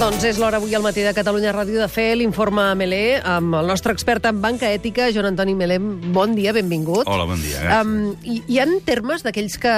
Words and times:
Doncs 0.00 0.22
és 0.24 0.38
l'hora 0.40 0.56
avui 0.56 0.72
al 0.72 0.80
matí 0.80 1.02
de 1.04 1.10
Catalunya 1.12 1.50
Ràdio 1.52 1.76
de 1.76 1.86
fer 1.92 2.14
l'informe 2.16 2.62
Melé 2.72 3.18
amb 3.20 3.52
el 3.58 3.66
nostre 3.68 3.92
expert 3.92 4.24
en 4.30 4.38
banca 4.40 4.70
ètica, 4.72 5.10
Joan 5.12 5.26
Antoni 5.28 5.52
Melé. 5.52 5.76
Bon 5.76 6.32
dia, 6.32 6.54
benvingut. 6.56 7.04
Hola, 7.04 7.26
bon 7.28 7.36
dia. 7.36 7.58
gràcies. 7.60 7.82
Um, 7.84 8.14
hi, 8.24 8.38
hi 8.48 8.56
ha 8.62 8.64
termes 8.86 9.20
d'aquells 9.26 9.58
que 9.60 9.74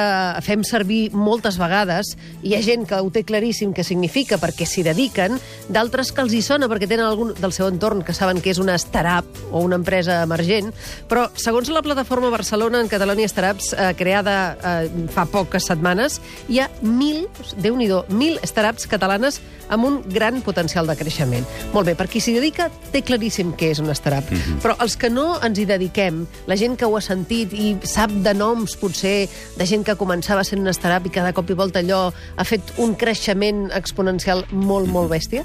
fem 0.46 0.62
servir 0.62 1.00
moltes 1.10 1.58
vegades, 1.58 2.12
hi 2.46 2.54
ha 2.54 2.60
gent 2.62 2.86
que 2.86 3.00
ho 3.02 3.10
té 3.10 3.24
claríssim 3.26 3.72
què 3.74 3.82
significa 3.82 4.38
perquè 4.38 4.62
s'hi 4.62 4.84
dediquen, 4.86 5.40
d'altres 5.66 6.12
que 6.14 6.22
els 6.22 6.36
hi 6.38 6.44
sona 6.46 6.70
perquè 6.70 6.86
tenen 6.86 7.08
algun 7.08 7.34
del 7.40 7.50
seu 7.50 7.66
entorn 7.66 8.04
que 8.06 8.14
saben 8.14 8.38
que 8.38 8.54
és 8.54 8.62
una 8.62 8.78
startup 8.78 9.26
o 9.50 9.64
una 9.66 9.80
empresa 9.80 10.20
emergent, 10.22 10.70
però 11.10 11.26
segons 11.34 11.72
la 11.74 11.82
plataforma 11.82 12.30
Barcelona 12.30 12.78
en 12.78 12.92
Catalonia 12.92 13.26
Startups, 13.26 13.72
eh, 13.74 13.90
creada 13.98 14.38
eh, 14.54 14.86
fa 15.10 15.26
poques 15.26 15.66
setmanes, 15.66 16.20
hi 16.46 16.62
ha 16.62 16.70
mil, 16.78 17.26
déu 17.58 17.74
nhi 17.74 17.90
mil 18.14 18.38
startups 18.46 18.86
catalanes 18.86 19.42
amb 19.72 19.90
un 19.90 20.02
gran 20.12 20.40
potencial 20.42 20.86
de 20.86 20.96
creixement. 20.96 21.46
Molt 21.72 21.86
bé, 21.86 21.94
per 21.98 22.08
qui 22.08 22.20
s'hi 22.20 22.34
dedica 22.36 22.68
té 22.92 23.02
claríssim 23.02 23.52
què 23.58 23.72
és 23.72 23.80
una 23.82 23.94
startup, 23.94 24.30
mm 24.30 24.36
-hmm. 24.36 24.60
però 24.62 24.76
els 24.80 24.96
que 24.96 25.10
no 25.10 25.40
ens 25.42 25.58
hi 25.58 25.64
dediquem, 25.66 26.26
la 26.46 26.56
gent 26.56 26.76
que 26.76 26.84
ho 26.84 26.96
ha 26.96 27.00
sentit 27.00 27.52
i 27.52 27.76
sap 27.82 28.10
de 28.10 28.34
noms, 28.34 28.76
potser, 28.76 29.28
de 29.56 29.66
gent 29.66 29.84
que 29.84 29.96
començava 29.96 30.44
sent 30.44 30.60
una 30.60 30.72
startup 30.72 31.06
i 31.06 31.10
cada 31.10 31.32
cop 31.32 31.50
i 31.50 31.54
volta 31.54 31.80
allò 31.80 32.12
ha 32.36 32.44
fet 32.44 32.62
un 32.76 32.94
creixement 32.94 33.70
exponencial 33.72 34.44
molt, 34.50 34.88
molt 34.88 35.10
bèstia, 35.10 35.44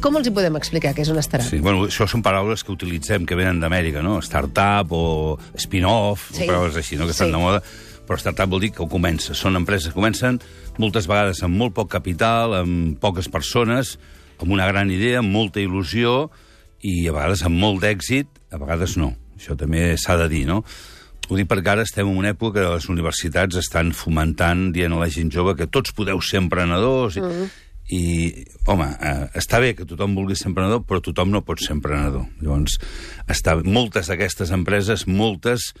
com 0.00 0.16
els 0.16 0.28
hi 0.28 0.30
podem 0.30 0.56
explicar 0.56 0.92
què 0.94 1.02
és 1.02 1.08
una 1.08 1.22
startup? 1.24 1.48
Sí, 1.48 1.58
bueno, 1.58 1.86
això 1.86 2.06
són 2.06 2.22
paraules 2.22 2.62
que 2.62 2.72
utilitzem, 2.72 3.24
que 3.26 3.34
venen 3.38 3.60
d'Amèrica, 3.60 4.02
no? 4.02 4.18
Startup 4.22 4.92
o 4.92 5.38
spin-off, 5.56 6.30
Sí. 6.32 6.44
o 6.44 6.46
paraules 6.46 6.76
així, 6.76 6.96
no? 6.96 7.06
que 7.06 7.12
estan 7.12 7.28
Sí. 7.28 7.32
de 7.32 7.38
moda. 7.38 7.62
Però 8.06 8.18
startup 8.18 8.50
vol 8.50 8.62
dir 8.62 8.72
que 8.72 8.84
ho 8.84 8.88
comença. 8.88 9.34
Són 9.34 9.58
empreses 9.58 9.90
que 9.90 9.98
comencen 9.98 10.40
moltes 10.78 11.08
vegades 11.10 11.42
amb 11.42 11.56
molt 11.58 11.74
poc 11.74 11.90
capital, 11.90 12.54
amb 12.62 12.98
poques 13.02 13.28
persones, 13.28 13.96
amb 14.38 14.52
una 14.52 14.66
gran 14.70 14.90
idea, 14.94 15.20
amb 15.22 15.32
molta 15.32 15.60
il·lusió 15.60 16.28
i 16.86 17.08
a 17.08 17.14
vegades 17.16 17.42
amb 17.46 17.58
molt 17.58 17.82
d'èxit, 17.82 18.28
a 18.52 18.60
vegades 18.62 18.96
no. 19.00 19.14
Això 19.36 19.56
també 19.58 19.96
s'ha 19.98 20.16
de 20.20 20.28
dir, 20.32 20.46
no? 20.48 20.62
Ho 21.28 21.34
dic 21.34 21.48
perquè 21.50 21.72
ara 21.72 21.82
estem 21.82 22.06
en 22.06 22.16
una 22.20 22.30
època 22.30 22.60
que 22.60 22.74
les 22.76 22.86
universitats 22.92 23.58
estan 23.58 23.90
fomentant, 23.96 24.68
dient 24.72 24.94
a 24.94 25.00
la 25.00 25.08
gent 25.10 25.32
jove 25.34 25.56
que 25.58 25.66
tots 25.66 25.90
podeu 25.96 26.20
ser 26.22 26.38
emprenedors 26.38 27.16
i, 27.18 27.20
Mm. 27.20 27.48
i 27.90 28.02
home, 28.66 28.86
eh, 29.00 29.26
està 29.34 29.58
bé 29.60 29.74
que 29.74 29.84
tothom 29.84 30.14
vulgui 30.14 30.36
ser 30.36 30.48
emprenedor, 30.52 30.84
però 30.86 31.02
tothom 31.02 31.30
no 31.30 31.42
pot 31.42 31.58
ser 31.58 31.72
emprenedor. 31.74 32.26
Llavors, 32.40 32.78
està, 33.26 33.56
moltes 33.64 34.06
d'aquestes 34.06 34.50
empreses, 34.50 35.06
moltes, 35.06 35.72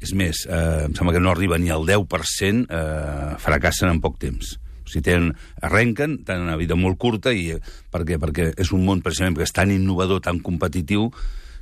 és 0.00 0.12
més, 0.16 0.46
eh, 0.48 0.86
em 0.86 0.94
sembla 0.96 1.12
que 1.14 1.20
no 1.20 1.30
arriba 1.30 1.58
ni 1.58 1.70
al 1.70 1.84
10%, 1.86 2.66
eh, 2.70 3.34
fracassen 3.38 3.90
en 3.92 4.00
poc 4.00 4.18
temps. 4.18 4.56
O 4.84 4.88
sigui, 4.90 5.02
tenen, 5.06 5.34
arrenquen, 5.62 6.24
tenen 6.24 6.48
una 6.48 6.56
vida 6.56 6.74
molt 6.74 6.98
curta, 6.98 7.32
i 7.32 7.50
eh, 7.52 7.60
per 7.92 8.02
què? 8.08 8.16
Perquè 8.18 8.48
és 8.58 8.72
un 8.72 8.84
món, 8.84 9.02
precisament, 9.04 9.36
que 9.36 9.44
és 9.46 9.52
tan 9.52 9.70
innovador, 9.70 10.20
tan 10.24 10.40
competitiu, 10.40 11.10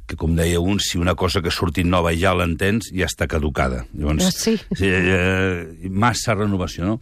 que, 0.08 0.16
com 0.16 0.32
deia 0.38 0.60
un, 0.60 0.78
si 0.80 0.96
una 0.96 1.12
cosa 1.14 1.42
que 1.44 1.50
ha 1.50 1.52
sortit 1.52 1.84
nova 1.84 2.14
ja 2.16 2.32
l'entens, 2.32 2.88
ja 2.96 3.04
està 3.04 3.26
caducada. 3.28 3.82
Llavors, 3.92 4.24
Ah, 4.24 4.30
sí? 4.32 4.54
eh, 4.80 5.88
massa 5.90 6.34
renovació, 6.34 6.86
no? 6.86 7.00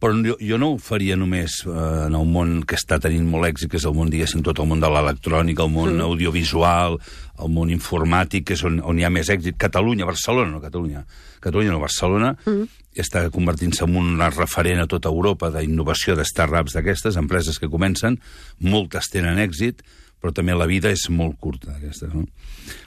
Però 0.00 0.16
jo, 0.24 0.36
jo 0.40 0.56
no 0.56 0.70
ho 0.72 0.76
faria 0.80 1.16
només 1.20 1.58
eh, 1.66 1.72
en 2.06 2.14
el 2.16 2.28
món 2.28 2.60
que 2.64 2.78
està 2.78 2.96
tenint 3.02 3.26
molt 3.28 3.50
èxit, 3.50 3.68
que 3.70 3.76
és 3.76 3.84
el 3.84 3.92
món, 3.96 4.08
diguéssim, 4.12 4.40
tot 4.46 4.62
el 4.62 4.68
món 4.70 4.80
de 4.80 4.88
l'electrònica, 4.88 5.66
el 5.66 5.74
món 5.74 5.98
mm. 5.98 6.06
audiovisual, 6.06 6.96
el 7.40 7.52
món 7.52 7.72
informàtic, 7.74 8.46
que 8.48 8.56
és 8.56 8.64
on, 8.64 8.80
on 8.80 8.98
hi 9.00 9.04
ha 9.04 9.12
més 9.12 9.28
èxit. 9.32 9.58
Catalunya, 9.60 10.08
Barcelona, 10.08 10.54
no 10.54 10.62
Catalunya. 10.64 11.04
Catalunya, 11.44 11.74
no 11.76 11.84
Barcelona, 11.84 12.32
mm. 12.46 12.84
està 13.04 13.26
convertint-se 13.34 13.84
en 13.84 14.00
una 14.00 14.30
referent 14.32 14.80
a 14.80 14.88
tota 14.88 15.12
Europa 15.12 15.52
d'innovació 15.52 16.16
de 16.16 16.24
startups 16.28 16.78
d'aquestes, 16.78 17.20
empreses 17.20 17.60
que 17.60 17.68
comencen, 17.68 18.16
moltes 18.64 19.12
tenen 19.12 19.40
èxit, 19.44 19.84
però 20.20 20.32
també 20.36 20.54
la 20.54 20.66
vida 20.68 20.90
és 20.92 21.06
molt 21.10 21.38
curta, 21.40 21.72
aquesta, 21.78 22.06
no? 22.12 22.26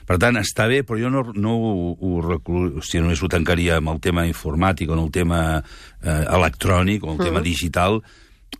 Per 0.06 0.16
tant, 0.22 0.36
està 0.38 0.68
bé, 0.70 0.82
però 0.86 0.98
jo 1.00 1.10
no, 1.10 1.24
no 1.34 1.54
ho, 1.58 1.72
ho, 1.98 2.10
reclu... 2.22 2.78
o 2.78 2.82
sigui, 2.84 3.02
només 3.02 3.22
ho 3.22 3.28
tancaria 3.28 3.78
amb 3.80 3.90
el 3.90 4.00
tema 4.00 4.26
informàtic 4.28 4.90
o 4.90 4.94
en 4.94 5.02
el 5.02 5.10
tema 5.10 5.40
eh, 5.58 6.24
electrònic 6.30 7.04
o 7.04 7.12
el 7.16 7.18
tema 7.26 7.42
digital. 7.42 8.00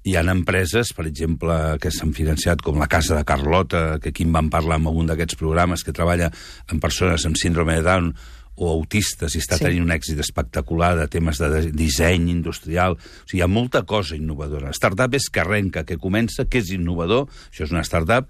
Hi 0.05 0.17
ha 0.19 0.25
empreses, 0.27 0.91
per 0.93 1.07
exemple, 1.07 1.55
que 1.81 1.93
s'han 1.95 2.13
financiat, 2.13 2.61
com 2.61 2.77
la 2.83 2.89
Casa 2.91 3.15
de 3.17 3.25
Carlota, 3.25 4.01
que 4.03 4.11
aquí 4.11 4.25
en 4.27 4.33
vam 4.35 4.51
parlar 4.51 4.81
en 4.81 4.89
algun 4.91 5.07
d'aquests 5.07 5.39
programes, 5.39 5.85
que 5.87 5.95
treballa 5.95 6.33
amb 6.67 6.83
persones 6.83 7.25
amb 7.29 7.39
síndrome 7.41 7.77
de 7.79 7.85
Down 7.87 8.11
o 8.57 8.69
autistes 8.71 9.35
i 9.35 9.41
està 9.43 9.57
Sí. 9.57 9.65
tenint 9.65 9.83
un 9.83 9.91
èxit 9.95 10.19
espectacular 10.23 10.93
de 10.99 11.07
temes 11.11 11.39
de 11.39 11.49
de- 11.51 11.71
disseny 11.73 12.29
industrial. 12.31 12.93
O 12.99 13.27
sigui, 13.27 13.39
hi 13.41 13.43
ha 13.43 13.49
molta 13.51 13.83
cosa 13.83 14.15
innovadora. 14.17 14.71
Startup 14.75 15.15
és 15.15 15.31
que 15.31 15.41
arrenca, 15.41 15.85
que 15.85 15.97
comença, 15.99 16.45
que 16.47 16.59
és 16.59 16.71
innovador, 16.71 17.27
això 17.51 17.65
és 17.65 17.73
una 17.73 17.83
startup, 17.83 18.29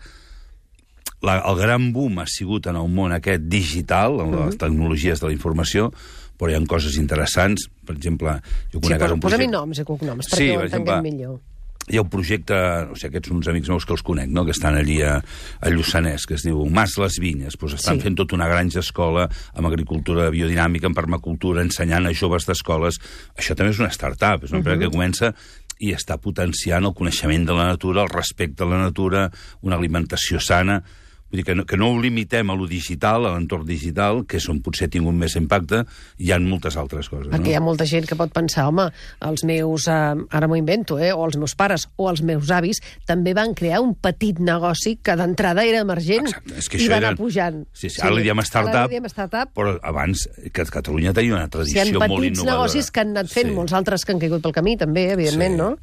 la, 1.25 1.39
el 1.49 1.57
gran 1.61 1.89
boom 1.95 2.21
ha 2.23 2.27
sigut 2.31 2.69
en 2.71 2.77
el 2.77 2.91
món 2.93 3.15
aquest 3.17 3.49
digital, 3.49 4.21
en 4.25 4.37
les 4.45 4.59
tecnologies 4.61 5.21
de 5.23 5.31
la 5.31 5.33
informació, 5.35 5.91
però 6.39 6.51
hi 6.51 6.59
ha 6.59 6.63
coses 6.69 6.99
interessants. 7.01 7.69
Per 7.87 7.97
exemple, 7.97 8.37
jo 8.73 8.79
Sí, 8.79 8.85
conec 8.89 9.01
ara 9.01 9.09
posa, 9.09 9.15
un 9.15 9.21
posa-mi 9.25 9.45
projecte... 9.49 9.57
noms 9.57 9.79
i 9.79 9.85
cognoms, 9.89 10.31
Sí, 10.31 10.31
perquè 10.35 10.55
ho 10.55 10.61
per 10.61 10.69
entenguem 10.71 10.81
exemple, 10.85 11.03
millor. 11.11 11.43
Hi 11.85 11.99
ha 11.99 12.01
un 12.01 12.09
projecte, 12.09 12.57
o 12.89 12.95
sigui, 12.97 13.11
aquests 13.11 13.29
són 13.29 13.37
uns 13.43 13.49
amics 13.53 13.69
meus 13.69 13.85
que 13.85 13.93
els 13.93 14.03
conec, 14.03 14.31
no?, 14.33 14.47
que 14.47 14.55
estan 14.57 14.75
allí 14.79 15.03
a, 15.05 15.19
a 15.61 15.69
Lluçanès, 15.69 16.25
que 16.25 16.39
es 16.39 16.45
diu 16.47 16.63
Mas 16.73 16.95
les 16.97 17.19
Vinyes. 17.21 17.59
Pues 17.61 17.75
estan 17.77 17.99
Sí. 17.99 18.01
sí. 18.01 18.05
fent 18.07 18.17
tota 18.17 18.35
una 18.39 18.49
granja 18.49 18.81
escola 18.81 19.27
amb 19.53 19.69
agricultura 19.69 20.31
biodinàmica, 20.33 20.89
amb 20.89 20.97
permacultura, 20.97 21.61
ensenyant 21.61 22.09
a 22.09 22.15
joves 22.17 22.49
d'escoles. 22.49 22.97
Això 23.37 23.53
també 23.55 23.71
és 23.77 23.81
una 23.85 23.93
startup, 23.93 24.45
és 24.45 24.51
una 24.51 24.63
empresa 24.63 24.79
uh 24.79 24.81
-huh. 24.81 24.91
que 24.91 24.97
comença 24.97 25.35
i 25.81 25.93
està 25.93 26.17
potenciant 26.17 26.85
el 26.85 26.95
coneixement 26.95 27.45
de 27.47 27.53
la 27.53 27.67
natura, 27.67 28.03
el 28.03 28.09
respecte 28.09 28.63
a 28.65 28.67
la 28.67 28.79
natura, 28.79 29.31
una 29.61 29.77
alimentació 29.77 30.41
sana... 30.41 30.83
Vull 31.31 31.41
dir 31.41 31.45
que 31.49 31.55
no, 31.57 31.65
que 31.67 31.77
no 31.77 31.89
ho 31.91 32.01
limitem 32.01 32.51
a 32.51 32.55
lo 32.55 32.67
digital, 32.71 33.25
a 33.27 33.33
l'entorn 33.35 33.65
digital, 33.67 34.21
que 34.29 34.37
és 34.39 34.45
on 34.53 34.61
potser 34.63 34.87
ha 34.87 34.91
tingut 34.93 35.17
més 35.19 35.35
impacte, 35.35 35.81
hi 36.23 36.31
ha 36.31 36.39
moltes 36.39 36.77
altres 36.79 37.09
coses. 37.11 37.27
Perquè 37.33 37.51
hi 37.51 37.57
no? 37.57 37.59
ha 37.59 37.65
molta 37.65 37.87
gent 37.91 38.07
que 38.07 38.15
pot 38.15 38.31
pensar, 38.31 38.69
home, 38.71 38.85
els 39.27 39.43
meus, 39.43 39.89
eh, 39.91 40.15
ara 40.31 40.47
m'ho 40.47 40.55
invento, 40.61 40.99
eh, 41.03 41.11
o 41.13 41.25
els 41.27 41.37
meus 41.41 41.57
pares 41.59 41.89
o 41.97 42.07
els 42.11 42.23
meus 42.23 42.51
avis 42.55 42.79
també 43.07 43.35
van 43.35 43.55
crear 43.55 43.81
un 43.83 43.97
petit 43.97 44.39
negoci 44.39 44.95
que 45.03 45.17
d'entrada 45.19 45.65
era 45.67 45.81
emergent 45.83 46.29
Exacte, 46.29 46.55
és 46.61 46.69
que 46.69 46.79
i 46.79 46.87
va 46.89 47.01
anar 47.01 47.15
eren- 47.15 47.19
pujant. 47.19 47.65
Sí, 47.73 47.91
sí, 47.91 48.01
ara 48.05 48.15
li 48.15 48.23
diem 48.23 48.39
startup, 48.47 48.91
diem 48.91 49.05
startup. 49.11 49.51
però 49.57 49.75
abans 49.83 50.29
que 50.53 50.65
Catalunya 50.71 51.13
tenia 51.13 51.35
una 51.35 51.49
Si 51.65 51.75
hi 51.75 51.81
ha 51.81 51.85
tradició 51.85 51.99
molt 51.99 52.21
petits 52.21 52.39
innovadora. 52.39 52.63
negocis 52.63 52.91
que 52.93 53.01
han 53.01 53.09
anat 53.17 53.27
fent, 53.29 53.49
Sí. 53.49 53.55
molts 53.55 53.73
altres 53.73 54.05
que 54.05 54.13
han 54.13 54.19
caigut 54.21 54.43
pel 54.43 54.53
camí, 54.53 54.77
també, 54.77 55.11
evidentment, 55.13 55.55
Sí. 55.55 55.59
no? 55.59 55.79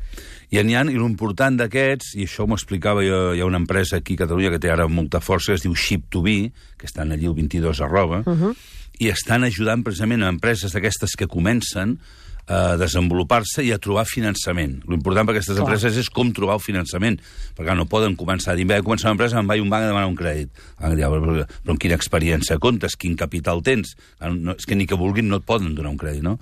I 0.51 0.59
n'hi 0.67 0.75
ha, 0.75 0.84
i 0.84 0.97
l'important 1.00 1.56
d'aquests, 1.62 2.16
i 2.19 2.25
això 2.28 2.44
m'ho 2.44 2.57
explicava 2.59 3.06
jo, 3.06 3.19
hi 3.31 3.39
ha 3.39 3.47
una 3.47 3.62
empresa 3.62 4.01
aquí 4.01 4.17
a 4.17 4.25
Catalunya 4.25 4.51
que 4.51 4.59
té 4.59 4.72
ara 4.73 4.89
molta 4.91 5.22
força, 5.23 5.56
es 5.56 5.63
diu 5.63 5.72
Ship2B, 5.72 6.34
que 6.78 6.89
estan 6.89 7.13
allí 7.16 7.29
el 7.29 7.38
22 7.38 7.79
arroba, 7.79 8.19
uh. 8.25 8.35
-huh. 8.35 8.56
i 9.00 9.07
estan 9.07 9.45
ajudant 9.47 9.84
precisament 9.84 10.23
a 10.23 10.29
empreses 10.29 10.73
d'aquestes 10.73 11.16
que 11.16 11.28
comencen 11.28 12.00
a 12.47 12.75
desenvolupar-se 12.79 13.63
i 13.66 13.72
a 13.72 13.79
trobar 13.81 14.06
finançament. 14.09 14.79
L'important 14.90 15.28
per 15.28 15.35
aquestes 15.35 15.56
Clar. 15.56 15.66
empreses 15.66 16.00
és 16.02 16.09
com 16.09 16.31
trobar 16.35 16.57
el 16.57 16.63
finançament, 16.63 17.19
perquè 17.57 17.75
no 17.78 17.88
poden 17.90 18.18
començar 18.19 18.53
a 18.53 18.57
dir, 18.59 18.66
vaig 18.69 18.84
començar 18.85 19.09
una 19.09 19.18
empresa, 19.19 19.40
em 19.40 19.47
vaig 19.47 19.62
a 19.62 19.63
un 19.63 19.72
banc 19.72 19.85
a 19.85 19.91
demanar 19.91 20.09
un 20.09 20.18
crèdit. 20.19 20.52
Ah, 20.78 20.90
però, 20.90 21.22
però, 21.22 21.46
amb 21.68 21.79
quina 21.79 21.96
experiència 21.96 22.59
comptes, 22.59 22.97
quin 22.97 23.16
capital 23.16 23.62
tens? 23.62 23.96
Clar, 24.18 24.31
No, 24.41 24.56
és 24.57 24.66
que 24.66 24.75
ni 24.75 24.88
que 24.88 24.97
vulguin 24.97 25.28
no 25.29 25.38
et 25.41 25.46
poden 25.46 25.75
donar 25.75 25.91
un 25.91 26.00
crèdit, 26.00 26.24
no? 26.24 26.40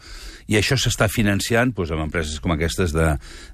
I 0.50 0.58
això 0.58 0.78
s'està 0.80 1.10
financiant 1.12 1.74
doncs, 1.76 1.92
amb 1.94 2.08
empreses 2.08 2.40
com 2.42 2.54
aquestes 2.56 2.94
de, 2.96 3.12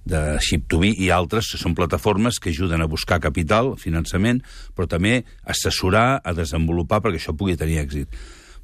de 0.08 0.22
Ship2B 0.40 0.94
i 1.04 1.10
altres, 1.12 1.50
que 1.52 1.60
són 1.60 1.76
plataformes 1.76 2.40
que 2.40 2.54
ajuden 2.54 2.82
a 2.82 2.88
buscar 2.88 3.20
capital, 3.20 3.74
finançament, 3.82 4.42
però 4.76 4.88
també 4.88 5.24
assessorar, 5.44 6.22
a 6.24 6.34
desenvolupar 6.34 7.02
perquè 7.04 7.20
això 7.20 7.36
pugui 7.36 7.58
tenir 7.60 7.82
èxit. 7.84 8.16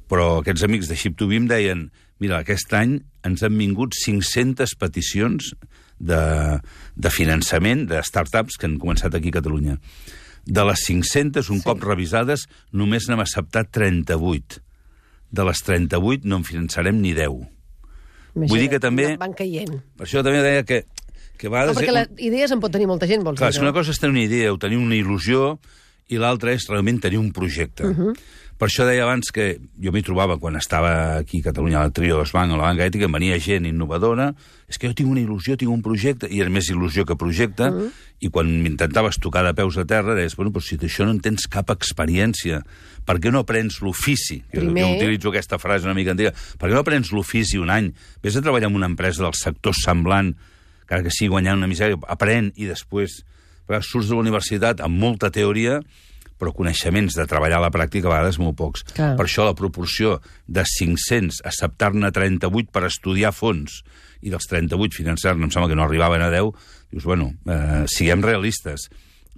Però 0.08 0.38
aquests 0.40 0.64
amics 0.64 0.88
de 0.88 0.96
Ship2B 0.96 1.42
em 1.42 1.50
deien 1.50 1.84
mira, 2.22 2.40
aquest 2.42 2.72
any 2.78 3.00
ens 3.26 3.42
han 3.42 3.56
vingut 3.58 3.96
500 3.98 4.76
peticions 4.78 5.52
de, 5.98 6.22
de 6.94 7.12
finançament 7.14 7.86
de 7.90 8.02
startups 8.06 8.58
que 8.58 8.68
han 8.68 8.78
començat 8.82 9.14
aquí 9.18 9.32
a 9.32 9.38
Catalunya. 9.40 9.78
De 10.42 10.64
les 10.66 10.84
500, 10.88 11.50
un 11.54 11.60
sí. 11.60 11.66
cop 11.66 11.82
revisades, 11.86 12.48
només 12.74 13.06
n'hem 13.08 13.22
acceptat 13.22 13.70
38. 13.74 14.62
De 15.32 15.46
les 15.48 15.62
38 15.66 16.28
no 16.28 16.40
en 16.40 16.46
finançarem 16.46 16.98
ni 17.02 17.14
10. 17.18 17.46
Vull 18.34 18.58
dir 18.58 18.70
que 18.72 18.80
també- 18.82 19.14
Van 19.20 19.34
caient. 19.36 19.78
Per 19.96 20.06
això 20.06 20.24
també 20.24 20.42
deia 20.42 20.64
que, 20.64 20.84
que 21.38 21.46
a 21.46 21.66
No, 21.66 21.74
perquè 21.74 21.92
les 21.92 22.08
idees 22.18 22.50
en 22.50 22.60
pot 22.60 22.72
tenir 22.72 22.86
molta 22.86 23.06
gent, 23.06 23.22
vols 23.22 23.38
Clar, 23.38 23.50
dir, 23.50 23.56
és 23.56 23.60
que 23.60 23.66
una 23.66 23.74
cosa 23.76 23.92
és 23.92 24.00
tenir 24.00 24.16
una 24.16 24.24
idea 24.24 24.52
o 24.52 24.58
tenir 24.58 24.78
una 24.78 24.96
il·lusió 24.96 25.58
i 26.12 26.20
l'altra 26.20 26.52
és 26.52 26.68
realment 26.68 27.00
tenir 27.00 27.18
un 27.18 27.32
projecte. 27.32 27.88
Uh 27.88 27.96
-huh. 27.96 28.14
Per 28.62 28.68
això 28.68 28.84
deia 28.86 29.02
abans 29.02 29.32
que 29.34 29.58
jo 29.82 29.90
m'hi 29.90 30.04
trobava 30.06 30.36
quan 30.38 30.54
estava 30.54 31.16
aquí 31.16 31.40
a 31.40 31.48
Catalunya, 31.48 31.80
al 31.82 31.90
Trio 31.90 32.22
Banc 32.32 32.52
o 32.52 32.56
la 32.56 32.68
Banca 32.68 32.86
Ètica, 32.86 33.08
venia 33.10 33.38
gent 33.42 33.66
innovadora, 33.66 34.28
és 34.68 34.78
que 34.78 34.86
jo 34.86 34.94
tinc 34.94 35.10
una 35.10 35.18
il·lusió, 35.20 35.56
tinc 35.58 35.72
un 35.72 35.82
projecte, 35.82 36.28
i 36.30 36.38
era 36.40 36.48
més 36.48 36.70
il·lusió 36.70 37.04
que 37.04 37.16
projecte, 37.16 37.64
uh 37.64 37.74
-huh. 37.74 37.90
i 38.20 38.28
quan 38.30 38.46
m'intentaves 38.62 39.18
tocar 39.18 39.42
de 39.42 39.52
peus 39.52 39.76
a 39.78 39.84
terra, 39.84 40.14
deies, 40.14 40.36
bueno, 40.36 40.52
però 40.52 40.62
si 40.62 40.76
d'això 40.76 41.04
no 41.04 41.10
en 41.10 41.18
tens 41.20 41.48
cap 41.48 41.70
experiència, 41.70 42.62
per 43.04 43.18
què 43.18 43.32
no 43.32 43.40
aprens 43.40 43.80
l'ofici? 43.80 44.44
Primer- 44.48 44.84
jo 44.84 44.96
utilitzo 44.96 45.28
aquesta 45.30 45.58
frase 45.58 45.84
una 45.84 45.94
mica 45.94 46.12
antiga. 46.12 46.32
Per 46.58 46.70
què 46.70 46.72
no 46.72 46.80
aprens 46.80 47.10
l'ofici 47.10 47.58
un 47.58 47.68
any? 47.68 47.92
Vés 48.22 48.36
a 48.36 48.40
treballar 48.40 48.68
en 48.68 48.76
una 48.76 48.86
empresa 48.86 49.24
del 49.24 49.34
sector 49.34 49.74
semblant, 49.74 50.36
encara 50.82 51.02
que 51.02 51.10
sigui 51.10 51.30
guanyant 51.30 51.58
una 51.58 51.66
misèria, 51.66 51.96
aprèn 52.06 52.52
i 52.54 52.66
després 52.66 53.24
Perquè 53.66 53.84
surts 53.86 54.10
de 54.10 54.16
la 54.16 54.24
universitat 54.24 54.82
amb 54.84 54.98
molta 54.98 55.30
teoria, 55.34 55.80
però 56.42 56.50
coneixements 56.56 57.14
de 57.14 57.26
treballar 57.30 57.60
a 57.60 57.66
la 57.68 57.70
pràctica 57.74 58.08
a 58.08 58.16
vegades 58.16 58.40
molt 58.42 58.56
pocs. 58.58 58.82
Clar. 58.96 59.12
Per 59.18 59.26
això 59.28 59.46
la 59.46 59.54
proporció 59.58 60.16
de 60.50 60.64
500 60.66 61.44
acceptar-ne 61.46 62.10
38 62.10 62.72
per 62.74 62.88
estudiar 62.88 63.30
fons 63.36 63.82
i 64.22 64.32
dels 64.32 64.48
38 64.50 64.98
finançar-ne, 64.98 65.46
em 65.46 65.52
sembla 65.54 65.70
que 65.70 65.78
no 65.78 65.84
arribaven 65.86 66.22
a 66.22 66.30
10, 66.34 66.50
dius, 66.94 67.06
bueno, 67.06 67.30
eh, 67.46 67.84
siguem 67.90 68.22
realistes. 68.26 68.88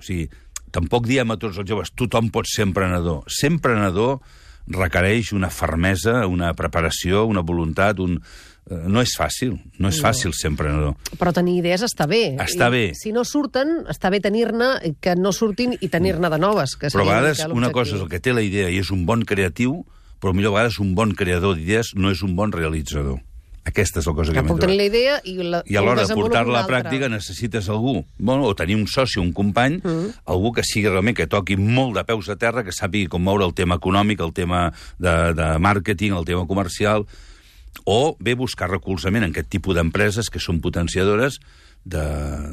O 0.00 0.04
sigui, 0.04 0.30
tampoc 0.72 1.06
diem 1.08 1.30
a 1.30 1.38
tots 1.40 1.60
els 1.60 1.68
joves, 1.68 1.92
tothom 1.96 2.30
pot 2.32 2.48
ser 2.48 2.66
emprenedor. 2.68 3.22
Ser 3.28 3.52
emprenedor 3.52 4.18
requereix 4.66 5.32
una 5.36 5.50
fermesa, 5.52 6.24
una 6.26 6.54
preparació, 6.56 7.26
una 7.28 7.44
voluntat, 7.44 8.00
un... 8.00 8.20
eh, 8.70 8.80
No 8.88 9.02
és 9.02 9.14
fàcil, 9.18 9.56
no 9.78 9.88
és 9.88 10.00
fàcil 10.02 10.32
ser 10.36 10.50
emprenedor. 10.52 10.94
Però 11.20 11.32
tenir 11.36 11.58
idees 11.60 11.84
està 11.86 12.06
bé. 12.10 12.36
Està 12.42 12.68
I 12.68 12.74
bé. 12.74 12.84
Si 12.98 13.12
no 13.12 13.24
surten, 13.24 13.84
està 13.90 14.10
bé 14.10 14.20
tenir-ne, 14.24 14.94
que 15.00 15.16
no 15.16 15.32
surtin 15.32 15.76
i 15.80 15.88
tenir-ne 15.88 16.30
de 16.30 16.38
noves. 16.38 16.76
Que 16.76 16.88
Però 16.88 17.04
a 17.04 17.10
vegades 17.12 17.44
una 17.50 17.72
cosa 17.72 17.96
és 17.96 18.02
el 18.02 18.08
que 18.08 18.20
té 18.20 18.32
la 18.32 18.42
idea 18.42 18.70
i 18.70 18.80
és 18.80 18.90
un 18.94 19.04
bon 19.06 19.22
creatiu, 19.22 19.84
però 20.20 20.32
millor 20.32 20.54
a 20.54 20.62
vegades 20.62 20.80
un 20.80 20.94
bon 20.94 21.12
creador 21.12 21.56
d'idees 21.58 21.94
no 21.96 22.10
és 22.10 22.22
un 22.22 22.36
bon 22.36 22.52
realitzador. 22.52 23.20
Aquesta 23.64 24.02
és 24.02 24.06
la 24.06 24.12
cosa 24.12 24.32
que, 24.32 24.42
Que 24.42 24.46
puc 24.46 24.60
tenir 24.60 24.76
la 24.76 24.84
idea 24.84 25.14
i 25.24 25.38
la 25.40 25.62
I 25.64 25.78
a 25.80 25.82
l'hora 25.84 26.04
de 26.04 26.14
portar-la 26.14 26.58
a 26.58 26.62
altra. 26.62 26.82
pràctica 26.82 27.08
necessites 27.08 27.70
algú, 27.72 28.04
bueno, 28.18 28.44
o 28.44 28.54
tenir 28.54 28.76
un 28.76 28.86
soci, 28.86 29.18
un 29.20 29.32
company, 29.32 29.78
mm. 29.80 30.24
algú 30.28 30.52
que 30.52 30.62
sigui 30.62 30.90
realment, 30.90 31.16
que 31.16 31.26
toqui 31.26 31.56
molt 31.56 31.96
de 31.96 32.04
peus 32.04 32.28
a 32.28 32.36
terra, 32.36 32.62
que 32.62 32.76
sàpiga 32.76 33.08
com 33.08 33.24
moure 33.24 33.46
el 33.48 33.54
tema 33.56 33.80
econòmic, 33.80 34.20
el 34.20 34.34
tema 34.36 34.66
de, 34.98 35.32
de 35.32 35.48
màrqueting, 35.64 36.12
el 36.12 36.28
tema 36.28 36.44
comercial, 36.46 37.06
o 37.84 38.16
bé 38.20 38.36
buscar 38.38 38.70
recolzament 38.70 39.26
en 39.26 39.34
aquest 39.34 39.50
tipus 39.52 39.76
d'empreses 39.76 40.30
que 40.30 40.42
són 40.42 40.62
potenciadores 40.64 41.40
de, 41.84 42.04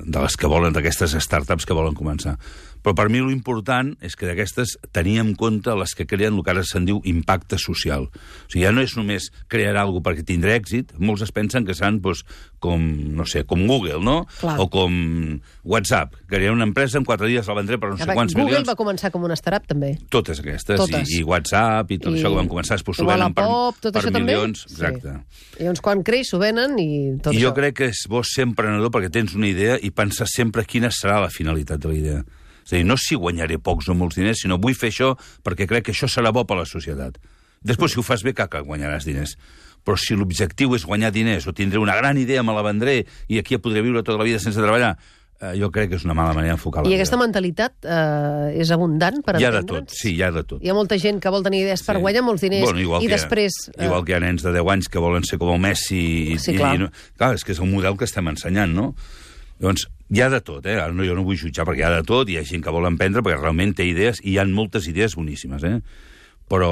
de 0.04 0.20
les 0.20 0.36
que 0.36 0.50
volen, 0.52 0.74
d'aquestes 0.76 1.16
startups 1.24 1.66
que 1.66 1.78
volen 1.78 1.96
començar. 1.96 2.36
Però 2.82 2.96
per 2.98 3.10
mi 3.14 3.20
l'important 3.22 3.94
és 4.02 4.16
que 4.18 4.26
d'aquestes 4.26 4.78
tenir 4.92 5.20
en 5.22 5.36
compte 5.38 5.70
les 5.78 5.94
que 5.94 6.08
creen 6.10 6.34
el 6.34 6.44
que 6.44 6.50
ara 6.52 6.64
se'n 6.66 6.86
diu 6.86 7.02
impacte 7.06 7.60
social. 7.62 8.08
O 8.10 8.50
sigui, 8.50 8.64
ja 8.66 8.72
no 8.74 8.82
és 8.82 8.96
només 8.98 9.30
crear 9.48 9.76
alguna 9.78 10.02
perquè 10.02 10.24
tindrà 10.26 10.56
èxit, 10.58 10.96
molts 10.98 11.22
es 11.22 11.32
pensen 11.32 11.66
que 11.68 11.76
seran 11.78 12.00
doncs, 12.02 12.24
com, 12.62 12.82
no 13.16 13.26
sé, 13.26 13.44
com 13.46 13.68
Google, 13.68 14.00
no? 14.06 14.26
Clar. 14.40 14.58
O 14.62 14.68
com 14.70 15.40
WhatsApp, 15.64 16.14
crear 16.28 16.54
una 16.54 16.64
empresa 16.66 16.98
en 16.98 17.06
quatre 17.06 17.28
dies 17.30 17.48
la 17.48 17.56
vendré 17.58 17.78
per 17.82 17.90
no 17.92 17.98
sé 17.98 18.06
quants 18.14 18.34
Google 18.34 18.50
milions. 18.52 18.68
va 18.70 18.76
començar 18.78 19.12
com 19.14 19.24
una 19.24 19.36
startup, 19.38 19.66
també. 19.70 19.96
Totes 20.10 20.40
aquestes, 20.42 20.78
Totes. 20.78 21.10
I, 21.10 21.20
i 21.22 21.24
WhatsApp, 21.24 21.92
i 21.92 21.98
tot 22.02 22.14
I- 22.14 22.18
això 22.20 22.30
que 22.34 22.36
van 22.42 22.50
començar, 22.50 22.78
s'ho 22.82 23.06
venen 23.06 23.34
per, 23.34 23.46
Wallapop, 23.46 23.80
tot 23.82 23.94
per 23.94 24.02
això 24.02 24.12
també? 24.12 24.26
milions. 24.34 24.66
Sí. 24.68 24.74
Exacte. 24.76 25.16
I 25.60 25.64
llavors, 25.64 25.82
quan 25.82 26.04
creix, 26.04 26.30
s'ho 26.30 26.40
venen 26.42 26.78
i 26.82 26.90
tot 27.22 27.34
I 27.34 27.38
això. 27.38 27.48
jo 27.48 27.54
crec 27.54 27.76
que 27.78 27.86
és 27.94 28.06
bo 28.10 28.22
ser 28.24 28.44
emprenedor 28.50 28.90
perquè 28.92 29.10
tens 29.12 29.34
una 29.36 29.48
idea 29.48 29.78
i 29.82 29.90
pensar 29.92 30.28
sempre 30.28 30.66
quina 30.66 30.90
serà 30.90 31.20
la 31.22 31.30
finalitat 31.30 31.80
de 31.80 31.88
la 31.88 31.96
idea. 31.96 32.24
És 32.66 32.74
a 32.74 32.76
dir, 32.78 32.86
no 32.86 32.98
si 32.98 33.16
guanyaré 33.16 33.58
pocs 33.60 33.90
o 33.90 33.96
molts 33.98 34.16
diners, 34.20 34.42
sinó 34.44 34.58
vull 34.62 34.76
fer 34.76 34.90
això 34.92 35.16
perquè 35.44 35.68
crec 35.68 35.86
que 35.90 35.92
això 35.96 36.08
serà 36.12 36.32
bo 36.32 36.44
per 36.46 36.58
a 36.58 36.62
la 36.62 36.66
societat. 36.70 37.18
Després, 37.62 37.92
si 37.94 38.00
ho 38.00 38.04
fas 38.04 38.24
bé, 38.24 38.34
caca, 38.34 38.62
guanyaràs 38.66 39.06
diners. 39.06 39.36
Però 39.86 39.98
si 39.98 40.14
l'objectiu 40.16 40.76
és 40.78 40.86
guanyar 40.86 41.12
diners 41.12 41.48
o 41.50 41.54
tindré 41.54 41.80
una 41.82 41.96
gran 41.98 42.18
idea, 42.18 42.44
me 42.44 42.54
la 42.54 42.62
vendré 42.62 43.06
i 43.28 43.40
aquí 43.42 43.56
ja 43.58 43.62
podré 43.62 43.82
viure 43.82 44.04
tota 44.04 44.18
la 44.20 44.24
vida 44.26 44.38
sense 44.40 44.62
treballar, 44.62 44.96
eh, 45.42 45.56
jo 45.58 45.72
crec 45.74 45.90
que 45.90 45.96
és 45.98 46.06
una 46.06 46.14
mala 46.14 46.34
manera 46.38 46.54
d'enfocar 46.54 46.84
la 46.84 46.90
I 46.90 46.92
vida. 46.94 47.00
aquesta 47.02 47.18
mentalitat 47.18 47.74
eh, 47.90 48.60
és 48.62 48.70
abundant 48.70 49.22
per 49.26 49.40
Hi 49.42 49.46
ha 49.46 49.52
de 49.52 49.62
entendre'ns? 49.64 49.90
tot, 49.90 49.98
sí, 49.98 50.14
hi 50.16 50.22
ha 50.22 50.30
de 50.32 50.44
tot. 50.44 50.62
Hi 50.62 50.70
ha 50.70 50.76
molta 50.78 50.98
gent 51.02 51.18
que 51.22 51.30
vol 51.34 51.42
tenir 51.42 51.64
idees 51.64 51.82
per 51.82 51.96
Sí. 51.98 52.02
guanyar 52.02 52.22
molts 52.24 52.42
diners 52.46 52.62
Bueno, 52.66 52.80
i 53.02 53.08
que, 53.08 53.14
després... 53.16 53.58
eh, 53.76 53.86
Igual 53.86 54.06
que 54.06 54.14
hi 54.14 54.16
ha 54.16 54.20
nens 54.22 54.44
de 54.46 54.54
10 54.54 54.70
anys 54.76 54.88
que 54.90 55.00
volen 55.02 55.24
ser 55.26 55.40
com 55.42 55.50
el 55.56 55.60
Messi... 55.66 56.34
I, 56.36 56.38
Sí, 56.38 56.54
clar. 56.58 56.76
I, 56.76 56.84
no, 56.86 56.92
clar, 57.18 57.34
és 57.36 57.44
que 57.44 57.54
és 57.54 57.60
el 57.60 57.70
model 57.74 57.98
que 57.98 58.06
estem 58.06 58.28
ensenyant, 58.30 58.74
no? 58.74 58.94
Llavors, 59.62 59.86
hi 60.10 60.22
ha 60.26 60.30
de 60.34 60.40
tot, 60.42 60.66
eh? 60.66 60.80
Ara 60.82 60.92
no, 60.94 61.06
jo 61.06 61.14
no 61.16 61.24
vull 61.28 61.38
jutjar 61.40 61.68
perquè 61.70 61.84
hi 61.84 61.88
ha 61.88 61.94
de 62.00 62.06
tot, 62.08 62.30
hi 62.30 62.38
ha 62.40 62.44
gent 62.48 62.64
que 62.66 62.74
vol 62.74 62.88
emprendre 62.90 63.22
perquè 63.22 63.38
realment 63.40 63.76
té 63.78 63.86
idees, 63.86 64.20
i 64.26 64.34
hi 64.34 64.40
ha 64.42 64.46
moltes 64.50 64.88
idees 64.90 65.14
boníssimes, 65.16 65.64
eh? 65.70 65.78
Però 66.50 66.72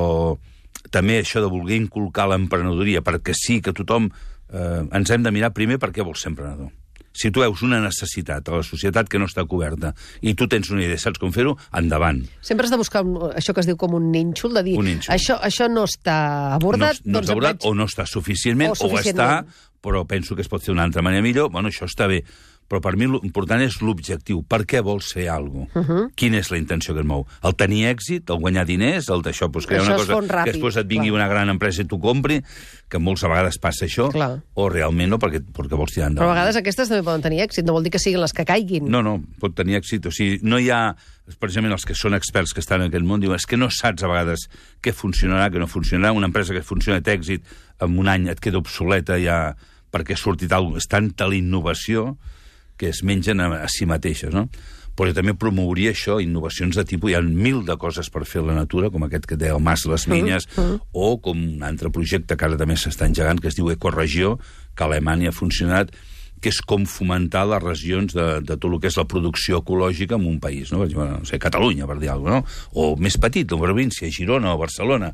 també 0.91 1.19
això 1.21 1.41
de 1.43 1.51
voler 1.51 1.77
inculcar 1.79 2.27
l'emprenedoria, 2.31 3.01
perquè 3.05 3.35
sí 3.37 3.61
que 3.61 3.73
tothom... 3.77 4.09
Eh, 4.49 4.81
ens 4.97 5.11
hem 5.13 5.21
de 5.21 5.29
mirar 5.29 5.51
primer 5.53 5.77
per 5.77 5.91
què 5.93 6.01
vols 6.01 6.23
ser 6.23 6.31
emprenedor. 6.31 6.71
Si 7.13 7.29
tu 7.33 7.41
veus 7.43 7.61
una 7.65 7.77
necessitat 7.83 8.47
a 8.49 8.55
la 8.55 8.63
societat 8.65 9.09
que 9.11 9.19
no 9.21 9.27
està 9.29 9.43
coberta 9.49 9.91
i 10.25 10.33
tu 10.37 10.47
tens 10.49 10.69
una 10.73 10.81
idea, 10.85 10.97
saps 10.97 11.19
com 11.21 11.29
fer-ho, 11.35 11.55
endavant. 11.77 12.23
Sempre 12.45 12.65
has 12.65 12.71
de 12.73 12.79
buscar 12.81 13.03
un, 13.05 13.17
això 13.37 13.53
que 13.53 13.61
es 13.61 13.67
diu 13.69 13.77
com 13.77 13.93
un 13.97 14.07
nínxol, 14.13 14.53
de 14.57 14.63
dir, 14.65 14.75
Un 14.79 14.87
nínxol. 14.89 15.13
això, 15.13 15.37
això 15.45 15.67
no 15.69 15.83
està 15.89 16.17
abordat, 16.55 17.01
no, 17.03 17.11
no 17.11 17.19
doncs 17.19 17.27
està 17.29 17.35
abordat, 17.37 17.59
vaig- 17.59 17.69
o 17.69 17.75
no 17.77 17.85
està 17.89 18.05
suficientment, 18.09 18.71
O 18.73 18.77
o, 18.77 18.81
suficientment. 18.87 19.25
està, 19.45 19.67
però 19.85 20.05
penso 20.09 20.37
que 20.37 20.41
es 20.45 20.49
pot 20.49 20.63
fer 20.65 20.71
d'una 20.73 20.85
altra 20.89 21.03
manera 21.05 21.21
millor. 21.25 21.51
Bueno, 21.53 21.69
això 21.69 21.85
està 21.89 22.07
bé. 22.09 22.23
Però 22.69 22.79
per 22.85 22.93
mi 22.99 23.07
l'important 23.09 23.63
és 23.65 23.79
l'objectiu. 23.81 24.43
Per 24.45 24.61
què 24.69 24.83
vols 24.85 25.09
fer 25.15 25.27
alguna 25.33 25.65
cosa? 25.73 25.79
Uh 25.79 25.87
-huh. 25.87 26.11
Quina 26.15 26.37
és 26.37 26.51
la 26.51 26.57
intenció 26.57 26.93
que 26.93 27.01
et 27.01 27.05
mou? 27.05 27.25
El 27.43 27.55
tenir 27.55 27.85
èxit, 27.89 28.29
el 28.29 28.37
guanyar 28.39 28.65
diners, 28.65 29.09
el 29.09 29.21
d'això, 29.21 29.49
doncs, 29.49 29.65
crear 29.65 29.83
una 29.83 29.95
cosa 29.95 30.13
ràpid, 30.13 30.43
que 30.45 30.51
després 30.51 30.75
et 30.77 30.87
vingui 30.87 31.09
clar. 31.09 31.19
una 31.19 31.27
gran 31.27 31.49
empresa 31.49 31.81
i 31.81 31.85
t'ho 31.85 31.99
compri, 31.99 32.43
que 32.87 32.99
molts 32.99 33.23
a 33.23 33.27
vegades 33.27 33.57
passa 33.57 33.85
això, 33.85 34.11
Clar. 34.11 34.41
o 34.53 34.69
realment 34.69 35.09
no, 35.09 35.17
perquè, 35.17 35.41
perquè 35.41 35.75
vols 35.75 35.91
tirar 35.93 36.07
Però 36.07 36.11
endavant. 36.11 36.29
a 36.29 36.33
vegades 36.33 36.55
aquestes 36.55 36.89
també 36.89 37.03
poden 37.03 37.21
tenir 37.21 37.41
èxit, 37.41 37.65
no 37.65 37.73
vol 37.73 37.83
dir 37.83 37.91
que 37.91 37.99
siguin 37.99 38.21
les 38.21 38.33
que 38.33 38.45
caiguin. 38.45 38.89
No, 38.89 39.01
no, 39.01 39.23
pot 39.39 39.55
tenir 39.55 39.75
èxit. 39.75 40.05
O 40.05 40.11
sigui, 40.11 40.39
no 40.43 40.59
hi 40.59 40.69
ha... 40.69 40.95
Precisament 41.39 41.71
els 41.71 41.85
que 41.85 41.93
són 41.93 42.15
experts 42.15 42.53
que 42.53 42.59
estan 42.59 42.81
en 42.81 42.87
aquest 42.87 43.05
món 43.05 43.19
diuen 43.19 43.35
és 43.35 43.45
que 43.45 43.55
no 43.55 43.69
saps 43.69 44.01
a 44.01 44.07
vegades 44.07 44.47
què 44.81 44.91
funcionarà, 44.91 45.51
què 45.51 45.59
no 45.59 45.67
funcionarà. 45.67 46.11
Una 46.11 46.25
empresa 46.25 46.53
que 46.53 46.63
funciona 46.63 47.01
té 47.01 47.13
èxit, 47.13 47.43
en 47.79 47.99
un 47.99 48.07
any 48.07 48.27
et 48.29 48.39
queda 48.39 48.57
obsoleta 48.57 49.19
ja 49.21 49.55
perquè 49.91 50.13
ha 50.13 50.17
sortit 50.17 50.51
alguna 50.51 50.77
És 50.77 50.87
tanta 50.87 51.27
la 51.27 51.35
innovació 51.35 52.17
que 52.79 52.89
es 52.93 53.03
mengen 53.03 53.43
a, 53.43 53.49
a 53.65 53.69
si 53.71 53.87
mateixes, 53.89 54.33
no? 54.33 54.47
Però 54.99 55.07
jo 55.07 55.15
també 55.15 55.31
promouria 55.39 55.93
això, 55.93 56.17
innovacions 56.19 56.75
de 56.75 56.83
tipus... 56.87 57.11
Hi 57.11 57.17
ha 57.19 57.21
mil 57.23 57.61
de 57.67 57.75
coses 57.79 58.09
per 58.11 58.25
fer 58.27 58.41
a 58.41 58.49
la 58.49 58.55
natura, 58.57 58.89
com 58.91 59.05
aquest 59.05 59.29
que 59.29 59.37
deia 59.39 59.55
el 59.55 59.63
Mas 59.63 59.85
les 59.87 60.07
Vinyes, 60.09 60.49
o 60.91 61.11
com 61.23 61.39
un 61.39 61.63
altre 61.63 61.91
projecte 61.93 62.35
que 62.35 62.47
ara 62.47 62.59
també 62.59 62.75
s'està 62.75 63.07
engegant, 63.07 63.39
que 63.39 63.47
es 63.51 63.55
diu 63.55 63.69
Ecoregió, 63.71 64.37
que 64.75 64.83
a 64.83 64.89
Alemanya 64.89 65.31
ha 65.31 65.35
funcionat, 65.35 65.93
que 66.39 66.51
és 66.51 66.59
com 66.63 66.85
fomentar 66.87 67.45
les 67.51 67.63
regions 67.63 68.15
de, 68.15 68.27
de 68.43 68.55
tot 68.55 68.69
el 68.71 68.79
que 68.79 68.91
és 68.91 68.97
la 68.99 69.07
producció 69.11 69.59
ecològica 69.59 70.15
en 70.19 70.27
un 70.27 70.39
país, 70.43 70.71
no? 70.71 70.85
Exemple, 70.87 71.09
no 71.11 71.27
sé, 71.27 71.39
Catalunya, 71.39 71.87
per 71.87 71.99
dir 71.99 72.11
alguna 72.13 72.39
cosa, 72.39 72.63
no? 72.71 72.79
O 72.79 72.95
més 72.99 73.19
petit, 73.19 73.51
una 73.55 73.67
província, 73.67 74.11
Girona 74.11 74.55
o 74.55 74.59
Barcelona, 74.59 75.13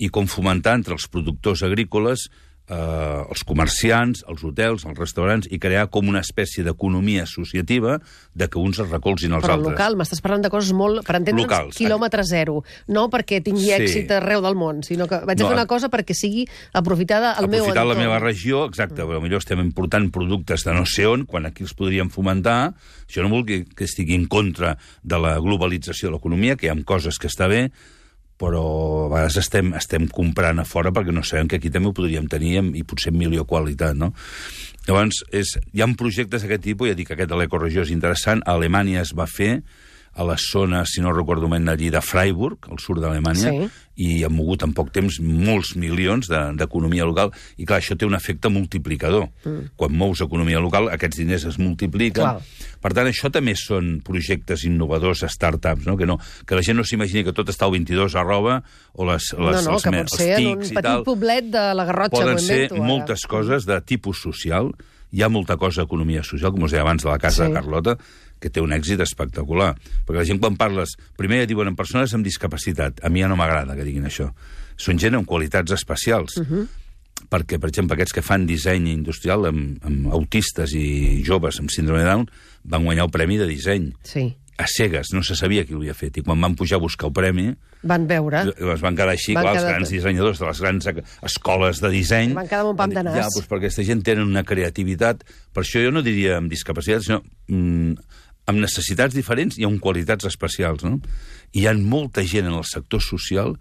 i 0.00 0.08
com 0.12 0.28
fomentar 0.28 0.74
entre 0.80 0.96
els 0.96 1.06
productors 1.08 1.62
agrícoles 1.64 2.28
eh, 2.68 3.24
els 3.30 3.44
comerciants, 3.44 4.24
els 4.28 4.42
hotels, 4.44 4.84
els 4.88 4.98
restaurants, 4.98 5.48
i 5.50 5.58
crear 5.58 5.88
com 5.92 6.08
una 6.08 6.20
espècie 6.24 6.64
d'economia 6.64 7.24
associativa 7.24 7.98
de 8.34 8.48
que 8.48 8.58
uns 8.58 8.78
es 8.78 8.88
recolzin 8.88 9.32
als 9.36 9.44
Però 9.44 9.58
altres. 9.58 9.72
local, 9.72 9.96
m'estàs 9.96 10.22
parlant 10.24 10.42
de 10.42 10.50
coses 10.50 10.72
molt... 10.72 11.04
Per 11.04 11.16
entendre'ns, 11.16 11.44
Locals. 11.50 11.76
quilòmetre 11.76 12.24
zero. 12.24 12.62
No 12.88 13.08
perquè 13.10 13.42
tingui 13.44 13.64
Sí. 13.68 13.72
èxit 13.76 14.10
arreu 14.16 14.40
del 14.40 14.54
món, 14.56 14.82
sinó 14.82 15.06
que 15.08 15.20
vaig 15.24 15.38
a 15.40 15.42
No, 15.42 15.48
fer 15.48 15.56
una 15.58 15.66
cosa 15.66 15.88
perquè 15.90 16.14
sigui 16.14 16.46
aprofitada 16.72 17.32
al 17.32 17.48
meu 17.48 17.64
aprofitar 17.64 17.82
entorn. 17.84 17.98
la 17.98 18.04
meva 18.04 18.18
regió, 18.18 18.64
exacte, 18.66 19.02
però 19.02 19.20
millor 19.20 19.38
estem 19.38 19.60
important 19.60 20.10
productes 20.10 20.64
de 20.64 20.72
no 20.74 20.86
sé 20.86 21.06
on, 21.06 21.26
quan 21.26 21.46
aquí 21.46 21.62
els 21.64 21.74
podríem 21.74 22.10
fomentar. 22.10 22.74
Això 23.08 23.22
no 23.22 23.28
vol 23.28 23.44
dir 23.44 23.64
que 23.74 23.84
estigui 23.84 24.14
en 24.14 24.26
contra 24.26 24.76
de 25.02 25.18
la 25.18 25.38
globalització 25.38 26.08
de 26.08 26.14
l'economia, 26.16 26.56
que 26.56 26.66
hi 26.66 26.70
ha 26.70 26.76
coses 26.84 27.18
que 27.18 27.28
està 27.28 27.46
bé, 27.48 27.70
però 28.40 28.64
a 29.06 29.08
vegades 29.12 29.38
estem, 29.44 29.72
estem 29.78 30.08
comprant 30.10 30.60
a 30.60 30.66
fora 30.66 30.92
perquè 30.94 31.14
no 31.14 31.22
sabem 31.22 31.48
que 31.50 31.60
aquí 31.60 31.70
també 31.70 31.90
ho 31.90 31.96
podríem 31.96 32.26
tenir 32.30 32.58
i 32.74 32.82
potser 32.86 33.12
amb 33.12 33.22
millor 33.22 33.46
qualitat, 33.50 33.94
no? 33.98 34.12
Llavors, 34.88 35.22
és, 35.32 35.54
hi 35.72 35.80
ha 35.80 35.88
projectes 35.96 36.44
d'aquest 36.44 36.66
tipus, 36.66 36.90
ja 36.90 36.98
dic 36.98 37.08
que 37.08 37.16
aquest 37.16 37.30
de 37.30 37.38
l'ecoregió 37.40 37.86
és 37.86 37.92
interessant, 37.94 38.42
a 38.44 38.56
Alemanya 38.58 39.00
es 39.04 39.14
va 39.16 39.28
fer, 39.30 39.62
a 40.14 40.24
la 40.24 40.36
zona, 40.38 40.84
si 40.86 41.00
no 41.00 41.12
recordo 41.12 41.48
ben, 41.48 41.68
allí 41.68 41.90
de 41.90 42.00
Freiburg, 42.00 42.58
al 42.70 42.78
sud 42.78 43.00
d'Alemanya, 43.00 43.50
Sí. 43.50 43.68
i 43.96 44.24
han 44.24 44.32
mogut 44.34 44.62
en 44.62 44.72
poc 44.74 44.90
temps 44.92 45.20
molts 45.20 45.76
milions 45.76 46.26
de- 46.28 46.52
d'economia 46.56 47.04
local, 47.04 47.30
i 47.56 47.64
clar, 47.64 47.80
això 47.80 47.96
té 47.96 48.06
un 48.06 48.14
efecte 48.14 48.48
multiplicador. 48.48 49.28
Mm. 49.44 49.70
Quan 49.76 49.92
mous 49.92 50.20
economia 50.20 50.58
local, 50.60 50.88
aquests 50.88 51.16
diners 51.18 51.44
es 51.44 51.58
multipliquen. 51.58 52.22
Clar. 52.24 52.40
Per 52.80 52.92
tant, 52.92 53.06
això 53.06 53.30
també 53.30 53.54
són 53.56 54.00
projectes 54.04 54.64
innovadors, 54.64 55.24
startups, 55.28 55.86
no? 55.86 55.96
Que, 55.96 56.06
no, 56.06 56.18
que 56.46 56.54
la 56.54 56.62
gent 56.62 56.76
no 56.76 56.84
s'imagini 56.84 57.24
que 57.24 57.32
tot 57.32 57.48
està 57.48 57.64
al 57.66 57.72
22 57.72 58.14
arroba, 58.16 58.62
o 58.94 59.04
les, 59.04 59.32
les, 59.32 59.38
No, 59.38 59.70
no, 59.70 59.74
els, 59.74 59.82
que 59.82 59.90
pot 59.90 60.00
els 60.00 60.10
ser 60.18 60.38
en 60.40 60.46
un 60.46 60.58
tics 60.58 60.68
petit 60.74 60.82
tal. 60.84 61.04
poblet 61.04 61.44
de 61.50 61.74
la 61.74 61.84
Garrotxa, 61.84 62.10
Poden 62.10 62.38
ser 62.38 62.62
invento, 62.64 62.82
moltes 62.84 63.26
coses 63.26 63.64
de 63.66 63.80
tipus 63.80 64.20
social. 64.22 64.72
Hi 65.14 65.22
ha 65.22 65.28
molta 65.30 65.56
cosa 65.56 65.84
d'economia 65.84 66.24
social, 66.26 66.50
com 66.50 66.64
us 66.66 66.72
deia 66.74 66.82
abans, 66.82 67.04
de 67.04 67.08
la 67.08 67.18
Casa 67.22 67.44
Sí. 67.44 67.48
de 67.48 67.54
Carlota, 67.54 67.96
que 68.40 68.50
té 68.50 68.60
un 68.60 68.72
èxit 68.74 69.00
espectacular. 69.00 69.74
Perquè 70.04 70.18
la 70.18 70.24
gent, 70.26 70.40
quan 70.42 70.56
parles, 70.58 70.96
primer 71.16 71.38
ja 71.44 71.46
diuen 71.46 71.68
en 71.70 71.76
persones 71.78 72.12
amb 72.14 72.24
discapacitat. 72.26 72.98
A 73.04 73.08
mi 73.08 73.20
ja 73.22 73.28
no 73.30 73.36
m'agrada 73.38 73.76
que 73.76 73.84
diguin 73.86 74.04
això. 74.10 74.32
Són 74.76 74.98
gent 74.98 75.14
amb 75.14 75.26
qualitats 75.26 75.70
especials. 75.72 76.36
Uh 76.36 76.40
Mhm. 76.42 76.54
-huh. 76.58 76.66
Perquè, 77.30 77.58
per 77.60 77.68
exemple, 77.70 77.94
aquests 77.94 78.12
que 78.12 78.22
fan 78.22 78.44
disseny 78.44 78.88
industrial 78.88 79.46
amb, 79.46 79.78
amb 79.84 80.12
autistes 80.12 80.74
i 80.74 81.22
joves 81.24 81.58
amb 81.60 81.70
síndrome 81.70 82.00
de 82.02 82.06
Down 82.10 82.28
van 82.64 82.84
guanyar 82.84 83.04
el 83.04 83.10
premi 83.10 83.36
de 83.38 83.46
disseny. 83.46 83.92
Sí. 84.02 84.36
A 84.56 84.68
cegues, 84.70 85.08
no 85.12 85.22
se 85.26 85.34
sabia 85.34 85.64
qui 85.66 85.74
ho 85.74 85.80
havia 85.80 85.94
fet. 85.98 86.20
I 86.20 86.22
quan 86.22 86.38
van 86.40 86.54
pujar 86.54 86.76
a 86.78 86.82
buscar 86.82 87.08
el 87.08 87.12
premi, 87.16 87.46
Van 87.82 88.06
veure. 88.06 88.44
es 88.54 88.80
van 88.80 88.94
quedar 88.94 89.10
així, 89.10 89.34
Van 89.34 89.42
clar, 89.42 89.54
els 89.56 89.62
quedar- 89.64 89.72
grans 89.74 89.90
dissenyadors 89.90 90.38
de 90.38 90.46
les 90.46 90.60
grans 90.60 90.86
escoles 91.26 91.80
de 91.82 91.90
disseny... 91.90 92.34
Van 92.38 92.46
quedar 92.46 92.60
amb 92.62 92.70
un 92.70 92.76
pam 92.78 92.90
de 92.94 93.02
nas. 93.02 93.16
Ja, 93.18 93.26
doncs 93.34 93.48
perquè 93.50 93.66
aquesta 93.66 93.82
gent 93.82 94.02
tenen 94.06 94.28
una 94.30 94.44
creativitat... 94.46 95.24
Per 95.52 95.64
això 95.64 95.82
jo 95.82 95.90
no 95.90 96.02
diria 96.06 96.36
amb 96.38 96.50
discapacitat, 96.54 97.02
sinó 97.02 97.18
mm, 97.48 97.96
amb 98.46 98.62
necessitats 98.62 99.14
diferents 99.14 99.58
i 99.58 99.66
amb 99.66 99.80
qualitats 99.82 100.24
especials, 100.30 100.84
no? 100.86 101.00
I 101.52 101.64
hi 101.64 101.66
ha 101.66 101.74
molta 101.74 102.22
gent 102.22 102.46
en 102.46 102.54
el 102.54 102.64
sector 102.64 103.02
social 103.02 103.56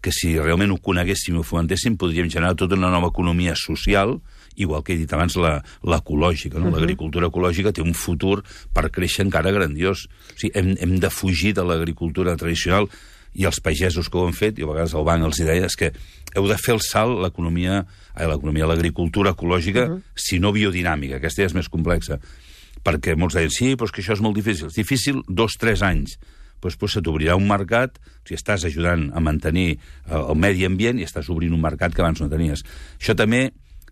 que 0.00 0.12
si 0.14 0.32
realment 0.38 0.70
ho 0.72 0.78
coneguéssim 0.80 1.34
i 1.34 1.38
ho 1.40 1.44
fomentéssim 1.44 1.96
podríem 1.98 2.28
generar 2.30 2.54
tota 2.56 2.76
una 2.78 2.88
nova 2.92 3.08
economia 3.10 3.56
social, 3.58 4.20
igual 4.58 4.82
que 4.82 4.94
he 4.94 4.98
dit 4.98 5.12
abans, 5.12 5.36
l'ecològica. 5.38 6.58
No? 6.58 6.68
Uh 6.68 6.72
-huh. 6.72 6.80
L'agricultura 6.80 7.28
ecològica 7.28 7.72
té 7.72 7.82
un 7.82 7.94
futur 7.94 8.42
per 8.72 8.90
créixer 8.90 9.24
encara 9.24 9.52
grandiós. 9.52 10.06
O 10.06 10.38
sigui, 10.38 10.52
hem, 10.54 10.76
hem 10.80 10.98
de 10.98 11.10
fugir 11.10 11.54
de 11.54 11.64
l'agricultura 11.64 12.36
tradicional 12.36 12.88
i 13.34 13.44
els 13.44 13.60
pagesos 13.60 14.08
que 14.08 14.18
ho 14.18 14.26
han 14.26 14.32
fet, 14.32 14.58
i 14.58 14.62
a 14.62 14.66
vegades 14.66 14.94
el 14.94 15.04
banc 15.04 15.24
els 15.24 15.36
deia, 15.38 15.66
és 15.66 15.76
que 15.76 15.92
heu 16.34 16.48
de 16.48 16.56
fer 16.56 16.74
el 16.74 16.80
salt 16.80 17.20
l'economia, 17.20 17.86
l'economia, 18.16 18.66
l'agricultura 18.66 19.30
ecològica, 19.30 19.84
uh 19.84 19.90
-huh. 19.94 20.02
si 20.14 20.38
no 20.38 20.52
biodinàmica, 20.52 21.16
aquesta 21.16 21.42
ja 21.42 21.46
és 21.46 21.54
més 21.54 21.68
complexa. 21.68 22.18
Perquè 22.84 23.16
molts 23.16 23.34
deien, 23.34 23.50
sí, 23.50 23.76
però 23.76 23.84
és 23.84 23.92
que 23.92 24.02
això 24.02 24.12
és 24.12 24.20
molt 24.20 24.34
difícil. 24.34 24.66
És 24.66 24.74
difícil 24.74 25.22
dos, 25.28 25.52
tres 25.58 25.82
anys 25.82 26.18
doncs, 26.60 26.76
doncs 26.78 26.92
se 26.92 27.02
t'obrirà 27.02 27.36
un 27.36 27.46
mercat, 27.48 27.98
si 28.26 28.34
estàs 28.34 28.64
ajudant 28.66 29.10
a 29.14 29.20
mantenir 29.20 29.78
el, 30.08 30.22
el 30.30 30.36
medi 30.36 30.66
ambient 30.66 30.98
i 30.98 31.06
estàs 31.06 31.28
obrint 31.30 31.54
un 31.54 31.62
mercat 31.62 31.94
que 31.94 32.02
abans 32.02 32.20
no 32.20 32.28
tenies. 32.28 32.64
Això 32.98 33.14
també 33.16 33.50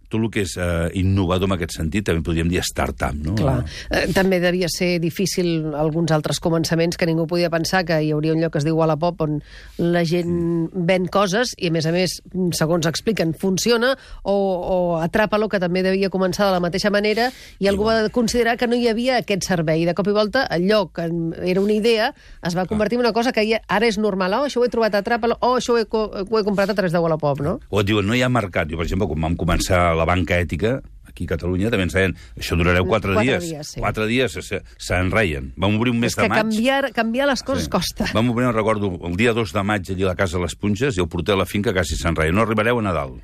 tot 0.08 0.20
el 0.20 0.30
que 0.32 0.44
és 0.46 0.56
eh, 0.60 0.88
innovador 0.98 1.50
en 1.50 1.56
aquest 1.56 1.76
sentit, 1.78 2.06
també 2.06 2.24
podríem 2.26 2.50
dir 2.50 2.62
start-up, 2.66 3.16
no? 3.18 3.34
Clar. 3.38 3.58
Eh, 3.90 4.06
també 4.14 4.38
devia 4.42 4.68
ser 4.72 4.96
difícil 5.02 5.74
alguns 5.76 6.12
altres 6.14 6.40
començaments 6.42 6.98
que 6.98 7.08
ningú 7.08 7.26
podia 7.30 7.50
pensar 7.50 7.84
que 7.86 7.98
hi 8.02 8.12
hauria 8.14 8.34
un 8.34 8.42
lloc 8.42 8.54
que 8.54 8.62
es 8.62 8.66
diu 8.66 8.78
Wallapop 8.78 9.24
on 9.26 9.40
la 9.82 10.04
gent 10.06 10.70
ven 10.72 11.06
coses 11.12 11.54
i, 11.56 11.70
a 11.70 11.74
més 11.74 11.86
a 11.86 11.94
més, 11.94 12.18
segons 12.56 12.86
expliquen, 12.88 13.34
funciona 13.34 13.94
o, 14.22 14.34
o 14.34 14.78
Atrapa-lo, 15.02 15.50
que 15.52 15.60
també 15.62 15.82
devia 15.86 16.10
començar 16.12 16.48
de 16.48 16.56
la 16.56 16.62
mateixa 16.62 16.90
manera 16.94 17.30
i 17.62 17.68
algú 17.70 17.88
va 17.88 18.08
considerar 18.14 18.56
que 18.60 18.68
no 18.70 18.78
hi 18.78 18.88
havia 18.90 19.20
aquest 19.22 19.46
servei. 19.46 19.84
De 19.86 19.94
cop 19.96 20.08
i 20.10 20.14
volta, 20.16 20.46
el 20.54 20.66
lloc 20.70 20.94
que 20.96 21.08
era 21.50 21.62
una 21.62 21.74
idea 21.74 22.12
es 22.46 22.56
va 22.56 22.66
convertir 22.66 22.98
en 23.00 23.06
una 23.06 23.14
cosa 23.16 23.32
que 23.32 23.44
ara 23.56 23.86
és 23.86 23.98
normal. 23.98 24.34
Oh, 24.36 24.46
això 24.46 24.62
ho 24.62 24.66
he 24.66 24.72
trobat 24.72 24.94
a 24.94 25.02
Atrapa-lo, 25.04 25.38
oh, 25.40 25.56
això 25.60 25.76
ho 25.76 25.80
he, 25.80 25.86
ho 25.86 26.38
he 26.38 26.44
comprat 26.46 26.70
a 26.70 26.76
través 26.78 26.94
de 26.94 27.02
Wallapop, 27.02 27.42
no? 27.44 27.58
O 27.70 27.82
et 27.82 27.88
diuen, 27.88 28.06
no 28.06 28.16
hi 28.16 28.22
ha 28.22 28.30
mercat. 28.32 28.70
Jo, 28.70 28.78
per 28.80 28.86
exemple, 28.86 29.08
quan 29.10 29.28
vam 29.28 29.36
començar 29.38 29.95
la 29.96 30.06
banca 30.08 30.38
ètica, 30.38 30.80
aquí 31.06 31.24
a 31.24 31.32
Catalunya, 31.32 31.70
també 31.72 31.86
ens 31.88 31.94
deien 31.96 32.14
això 32.36 32.58
durareu 32.60 32.84
quatre, 32.84 33.14
quatre 33.16 33.38
dies. 33.38 33.46
dies 33.48 33.70
sí. 33.74 33.80
Quatre 33.80 34.06
dies 34.10 34.36
s'enreien. 34.76 35.52
Vam 35.56 35.78
obrir 35.78 35.94
un 35.94 36.00
mes 36.02 36.12
És 36.12 36.18
que 36.18 36.26
de 36.26 36.32
maig. 36.32 36.42
canviar, 36.44 36.92
canviar 36.92 37.28
les 37.30 37.42
coses 37.42 37.64
sí. 37.64 37.72
costa. 37.72 38.10
Vam 38.12 38.30
obrir, 38.30 38.46
no 38.46 38.52
recordo, 38.52 38.92
el 39.08 39.16
dia 39.16 39.32
2 39.32 39.54
de 39.56 39.62
maig 39.64 39.88
allà 39.94 40.10
a 40.10 40.12
la 40.12 40.18
Casa 40.18 40.36
de 40.36 40.44
les 40.44 40.54
Punges 40.54 40.98
i 40.98 41.00
el 41.00 41.08
porter 41.08 41.34
a 41.34 41.40
la 41.40 41.48
finca 41.48 41.72
quasi 41.72 41.96
s'enreia. 41.96 42.34
No 42.36 42.44
arribareu 42.44 42.78
a 42.78 42.84
Nadal. 42.84 43.16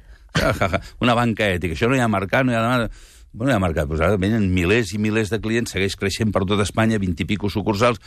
Una 1.04 1.14
banca 1.14 1.50
ètica. 1.52 1.76
Això 1.76 1.90
no 1.90 1.96
hi 1.98 2.00
ha 2.00 2.08
mercat, 2.08 2.46
no 2.48 2.54
hi 2.54 2.56
ha... 2.56 2.88
Bueno, 3.32 3.48
no 3.48 3.52
hi 3.52 3.56
ha 3.56 3.62
mercat, 3.64 3.88
però 3.88 4.08
ara 4.08 4.18
venen 4.20 4.50
milers 4.52 4.92
i 4.92 4.98
milers 5.00 5.30
de 5.32 5.38
clients, 5.40 5.72
segueix 5.72 5.96
creixent 5.96 6.32
per 6.32 6.44
tot 6.48 6.60
Espanya, 6.60 6.98
20 7.00 7.24
i 7.24 7.26
pico 7.30 7.48
sucursals, 7.48 8.00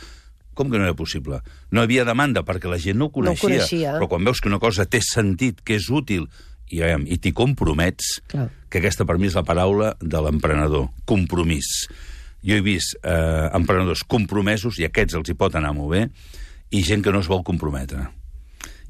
com 0.54 0.70
que 0.70 0.78
no 0.78 0.86
era 0.86 0.94
possible? 0.94 1.40
No 1.74 1.82
havia 1.82 2.04
demanda 2.06 2.44
perquè 2.46 2.70
la 2.70 2.78
gent 2.80 2.96
no 2.96 3.10
ho 3.10 3.12
coneixia. 3.12 3.34
No 3.36 3.54
ho 3.54 3.58
coneixia. 3.58 3.94
Però 3.98 4.08
quan 4.08 4.24
veus 4.24 4.40
que 4.40 4.48
una 4.48 4.60
cosa 4.62 4.86
té 4.86 5.02
sentit, 5.04 5.60
que 5.66 5.76
és 5.76 5.90
útil, 5.90 6.28
i, 6.70 6.80
veiem, 6.82 7.06
i 7.06 7.18
t'hi 7.22 7.32
compromets, 7.36 8.16
Clar. 8.30 8.48
que 8.70 8.80
aquesta 8.80 9.06
per 9.08 9.18
mi 9.20 9.30
és 9.30 9.38
la 9.38 9.44
paraula 9.46 9.94
de 10.00 10.22
l'emprenedor, 10.22 10.88
compromís. 11.08 11.86
Jo 12.46 12.58
he 12.58 12.62
vist 12.64 12.96
eh, 13.02 13.48
emprenedors 13.56 14.04
compromesos, 14.06 14.80
i 14.80 14.86
aquests 14.88 15.18
els 15.18 15.30
hi 15.30 15.36
pot 15.38 15.56
anar 15.58 15.74
molt 15.76 15.94
bé, 15.94 16.04
i 16.74 16.82
gent 16.86 17.02
que 17.04 17.14
no 17.14 17.22
es 17.22 17.30
vol 17.30 17.44
comprometre. 17.46 18.08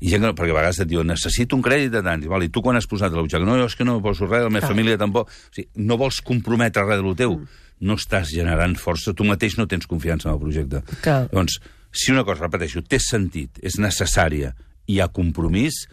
I 0.00 0.10
gent 0.12 0.26
que, 0.26 0.32
perquè 0.36 0.52
a 0.52 0.58
vegades 0.58 0.80
et 0.82 0.88
diuen, 0.90 1.08
necessito 1.08 1.56
un 1.56 1.62
crèdit 1.64 1.92
de 1.94 2.02
tant, 2.04 2.24
i, 2.24 2.28
val, 2.28 2.44
i 2.44 2.50
tu 2.52 2.60
quan 2.64 2.76
has 2.76 2.88
posat 2.88 3.14
butxaca? 3.16 3.46
No, 3.48 3.56
jo 3.56 3.68
és 3.68 3.76
que 3.78 3.86
no 3.88 3.96
poso 4.04 4.28
res, 4.28 4.44
la 4.44 4.52
meva 4.52 4.66
Clar. 4.66 4.74
família 4.74 5.00
tampoc. 5.00 5.30
O 5.30 5.56
sigui, 5.56 5.70
no 5.88 5.96
vols 6.00 6.20
comprometre 6.24 6.84
res 6.84 7.00
de 7.00 7.06
lo 7.06 7.14
teu, 7.16 7.38
mm. 7.38 7.62
no 7.88 7.96
estàs 7.96 8.28
generant 8.32 8.76
força, 8.80 9.16
tu 9.16 9.24
mateix 9.24 9.56
no 9.56 9.68
tens 9.70 9.88
confiança 9.88 10.28
en 10.28 10.36
el 10.36 10.42
projecte. 10.42 10.82
Clar. 11.04 11.22
Doncs, 11.32 11.60
si 11.96 12.12
una 12.12 12.26
cosa, 12.28 12.44
repeteixo, 12.44 12.84
té 12.84 13.00
sentit, 13.00 13.56
és 13.64 13.78
necessària, 13.80 14.52
i 14.86 14.98
hi 14.98 15.00
ha 15.00 15.08
compromís, 15.08 15.86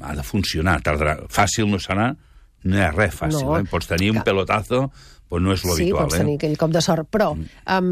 ha 0.00 0.14
de 0.16 0.22
funcionar, 0.26 0.80
tardarà. 0.82 1.18
Fàcil 1.28 1.68
no 1.70 1.78
serà, 1.78 2.10
no 2.64 2.82
ha 2.82 2.90
res 2.92 3.14
fàcil. 3.14 3.46
No. 3.46 3.58
Eh? 3.60 3.64
Pots 3.70 3.86
tenir 3.88 4.10
un 4.12 4.22
pelotazo, 4.26 4.90
però 5.30 5.38
no 5.40 5.52
és 5.54 5.62
lo 5.62 5.76
sí, 5.76 5.84
habitual. 5.84 6.08
pots 6.08 6.16
eh? 6.16 6.24
tenir 6.24 6.34
aquell 6.40 6.56
cop 6.58 6.72
de 6.74 6.80
sort. 6.82 7.06
Però 7.08 7.28
um, 7.36 7.90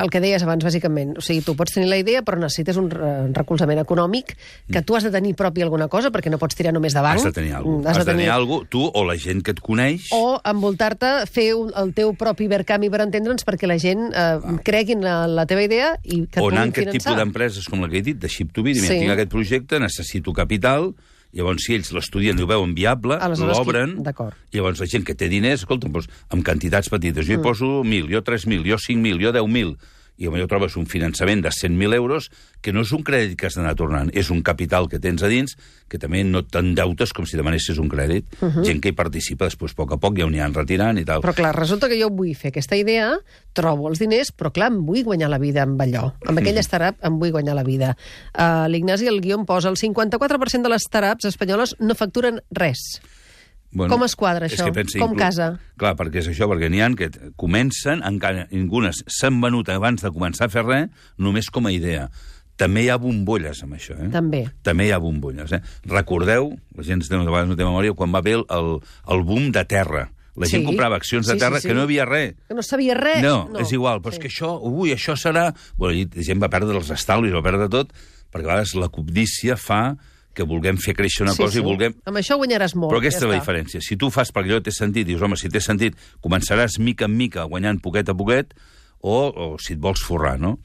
el 0.00 0.08
que 0.08 0.20
deies 0.22 0.40
abans, 0.46 0.64
bàsicament, 0.64 1.10
o 1.18 1.22
sigui, 1.22 1.42
tu 1.44 1.52
pots 1.58 1.74
tenir 1.74 1.90
la 1.90 1.98
idea, 2.00 2.22
però 2.24 2.38
necessites 2.40 2.78
un 2.80 2.86
re 2.90 3.10
recolzament 3.36 3.82
econòmic, 3.82 4.32
que 4.72 4.80
tu 4.86 4.96
has 4.96 5.04
de 5.04 5.10
tenir 5.12 5.34
propi 5.36 5.60
alguna 5.66 5.88
cosa, 5.92 6.08
perquè 6.14 6.30
no 6.32 6.38
pots 6.40 6.56
tirar 6.56 6.72
només 6.72 6.94
de 6.96 7.02
banc. 7.04 7.20
Has 7.20 7.26
de 7.28 7.32
tenir 7.36 7.52
alguna 7.58 7.76
Mm, 7.76 7.82
cosa. 7.84 7.90
Has, 8.00 8.06
de 8.06 8.12
tenir 8.14 8.30
alguna 8.32 8.66
tu 8.72 8.82
o 8.86 9.04
la 9.04 9.18
gent 9.20 9.42
que 9.44 9.50
et 9.52 9.60
coneix. 9.60 10.08
O 10.16 10.40
envoltar-te, 10.42 11.12
fer 11.28 11.50
un, 11.58 11.70
el 11.76 11.92
teu 11.92 12.14
propi 12.16 12.48
Ibercami 12.48 12.88
per 12.90 13.02
entendre'ns, 13.04 13.44
perquè 13.44 13.68
la 13.68 13.76
gent 13.78 14.08
eh, 14.14 14.56
cregui 14.64 14.96
en 14.96 15.04
la, 15.04 15.26
la 15.28 15.44
teva 15.50 15.62
idea 15.68 15.92
i 16.04 16.24
que 16.26 16.40
et 16.40 16.42
o 16.42 16.48
anar 16.48 16.64
en 16.70 16.72
puguin 16.72 16.88
aquest 16.88 16.88
finançar. 16.88 17.10
tipus 17.12 17.20
d'empreses 17.20 17.68
com 17.68 17.84
la 17.84 17.92
que 17.92 17.98
he 18.00 18.06
dit, 18.08 18.16
de 18.18 18.28
Ship 18.32 18.50
to 18.56 18.64
Be, 18.64 18.74
sí. 18.74 18.88
tinc 18.88 19.12
aquest 19.18 19.28
projecte, 19.36 19.78
necessito 19.84 20.32
capital, 20.32 20.94
llavors 21.32 21.62
si 21.64 21.74
ells 21.74 21.92
l'estudien 21.92 22.38
i 22.38 22.42
ho 22.42 22.46
veuen 22.46 22.74
viable, 22.74 23.18
l'obren, 23.58 23.96
qui- 24.50 24.58
llavors 24.58 24.80
la 24.80 24.86
gent 24.86 25.04
que 25.04 25.14
té 25.14 25.28
diners, 25.28 25.60
escolta, 25.62 25.88
doncs, 25.88 26.08
amb 26.30 26.44
quantitats 26.44 26.88
petites, 26.90 27.26
jo 27.26 27.34
hi 27.34 27.42
poso 27.42 27.82
1.000, 27.84 28.08
jo 28.10 28.22
3.000, 28.22 28.64
jo 28.66 28.76
5.000, 28.76 29.20
jo 29.22 29.32
10.000, 29.32 29.76
i 30.20 30.28
potser 30.28 30.48
trobes 30.50 30.76
un 30.76 30.86
finançament 30.86 31.40
de 31.40 31.50
100.000 31.54 31.96
euros 31.96 32.28
que 32.60 32.74
no 32.76 32.84
és 32.84 32.92
un 32.92 33.02
crèdit 33.06 33.38
que 33.40 33.48
has 33.48 33.56
d'anar 33.56 33.72
tornant, 33.78 34.10
és 34.12 34.28
un 34.30 34.42
capital 34.44 34.88
que 34.92 35.00
tens 35.00 35.24
a 35.24 35.30
dins 35.32 35.56
que 35.88 35.98
també 35.98 36.20
no 36.28 36.42
t'endeutes 36.44 37.14
com 37.16 37.24
si 37.26 37.40
demanessis 37.40 37.80
un 37.80 37.88
crèdit. 37.88 38.26
Uh 38.40 38.48
-huh. 38.48 38.64
Gent 38.64 38.82
que 38.82 38.90
hi 38.90 38.96
participa 38.96 39.46
després, 39.46 39.72
a 39.72 39.74
poc 39.74 39.92
a 39.92 39.96
poc, 39.96 40.18
ja 40.18 40.24
ho 40.24 40.28
aniran 40.28 40.54
retirant 40.54 40.98
i 40.98 41.04
tal. 41.04 41.22
Però 41.22 41.34
clar, 41.34 41.56
resulta 41.56 41.88
que 41.88 41.98
jo 42.00 42.10
vull 42.10 42.34
fer 42.34 42.48
aquesta 42.48 42.76
idea, 42.76 43.18
trobo 43.52 43.88
els 43.88 43.98
diners, 43.98 44.32
però 44.36 44.52
clar, 44.52 44.70
em 44.70 44.84
vull 44.84 45.02
guanyar 45.02 45.30
la 45.30 45.38
vida 45.38 45.62
amb 45.62 45.80
allò. 45.80 46.12
Amb 46.26 46.38
aquell 46.38 46.58
startup 46.58 47.02
em 47.02 47.18
vull 47.18 47.32
guanyar 47.32 47.54
la 47.54 47.64
vida. 47.64 47.96
Uh, 48.34 48.68
L'Ignasi 48.68 49.08
al 49.08 49.20
guió 49.20 49.38
em 49.38 49.46
posa 49.46 49.68
el 49.68 49.76
54% 49.76 50.62
de 50.62 50.68
les 50.68 50.82
startups 50.82 51.24
espanyoles 51.24 51.76
no 51.78 51.94
facturen 51.94 52.40
res. 52.50 53.00
Com 53.76 54.02
es 54.02 54.16
quadra, 54.18 54.46
això? 54.48 54.64
que 54.66 54.72
pensa, 54.72 54.98
Com 54.98 55.12
inclús- 55.12 55.20
casa? 55.22 55.60
Clar, 55.78 55.94
perquè 55.96 56.18
és 56.24 56.28
això, 56.32 56.48
perquè 56.50 56.68
n'hi 56.70 56.80
ha 56.82 56.88
que 56.98 57.10
comencen, 57.36 58.02
encara 58.02 58.48
algunes 58.52 59.04
s'han 59.06 59.40
venut 59.40 59.68
abans 59.70 60.02
de 60.02 60.10
començar 60.10 60.46
a 60.48 60.52
fer 60.52 60.64
res, 60.66 60.88
només 61.18 61.50
com 61.50 61.66
a 61.66 61.72
idea. 61.72 62.08
També 62.56 62.82
hi 62.84 62.88
ha 62.90 62.98
bombolles 63.00 63.62
amb 63.62 63.72
això, 63.78 63.94
eh? 63.96 64.10
També. 64.12 64.42
També 64.62 64.88
hi 64.88 64.90
ha 64.92 64.98
bombolles, 64.98 65.52
eh? 65.52 65.62
Recordeu, 65.86 66.50
la 66.76 66.82
gent 66.84 67.00
de 67.08 67.16
vegades 67.22 67.48
no 67.48 67.56
té 67.56 67.64
memòria, 67.64 67.94
quan 67.94 68.12
va 68.12 68.18
haver 68.18 68.34
el, 68.40 68.44
el, 68.50 68.80
el 69.08 69.22
boom 69.24 69.50
de 69.52 69.64
terra. 69.64 70.10
La 70.36 70.46
gent 70.46 70.62
Sí. 70.62 70.66
comprava 70.66 70.96
accions 70.96 71.26
de 71.26 71.32
Sí, 71.34 71.38
sí, 71.38 71.44
terra 71.44 71.60
sí. 71.60 71.68
que 71.68 71.74
no 71.74 71.80
hi 71.80 71.84
havia 71.84 72.04
res. 72.06 72.34
Que 72.48 72.54
no 72.54 72.62
sabia 72.62 72.94
res. 72.94 73.22
No, 73.22 73.48
no, 73.50 73.58
és 73.60 73.72
igual, 73.72 74.00
però 74.02 74.12
sí. 74.12 74.18
és 74.18 74.22
que 74.22 74.28
això, 74.28 74.58
ui, 74.62 74.90
això 74.92 75.16
serà... 75.16 75.54
Bueno, 75.76 75.94
la 76.14 76.22
gent 76.22 76.42
va 76.42 76.48
perdre 76.50 76.76
els 76.76 76.90
estalvis, 76.90 77.32
va 77.32 77.42
perdre 77.42 77.68
tot, 77.68 77.92
perquè 78.30 78.44
a 78.44 78.52
vegades 78.52 78.74
la 78.74 78.88
cobdícia 78.88 79.56
fa 79.56 79.96
que 80.34 80.44
vulguem 80.46 80.76
fer 80.78 80.94
créixer 80.94 81.24
una 81.26 81.32
Sí, 81.34 81.42
cosa 81.42 81.52
sí. 81.54 81.58
i 81.58 81.62
vulguem... 81.66 81.94
Amb 82.06 82.16
això 82.20 82.36
guanyaràs 82.38 82.74
molt. 82.76 82.92
Però 82.92 83.00
aquesta 83.02 83.20
ja 83.20 83.26
és 83.26 83.30
la 83.30 83.36
està. 83.36 83.42
diferència. 83.44 83.80
Si 83.82 83.96
tu 83.96 84.06
ho 84.06 84.10
fas 84.14 84.30
perquè 84.32 84.52
allò 84.54 84.62
té 84.62 84.70
sentit, 84.70 85.06
dius, 85.06 85.22
home, 85.22 85.36
si 85.36 85.48
té 85.50 85.60
sentit, 85.60 85.96
començaràs 86.22 86.78
mica 86.78 87.06
en 87.10 87.16
mica 87.16 87.44
guanyant 87.50 87.80
poquet 87.82 88.08
a 88.08 88.14
poquet, 88.14 88.54
o, 89.00 89.16
o 89.30 89.56
si 89.58 89.74
et 89.74 89.80
vols 89.80 90.02
forrar, 90.04 90.36
no? 90.38 90.58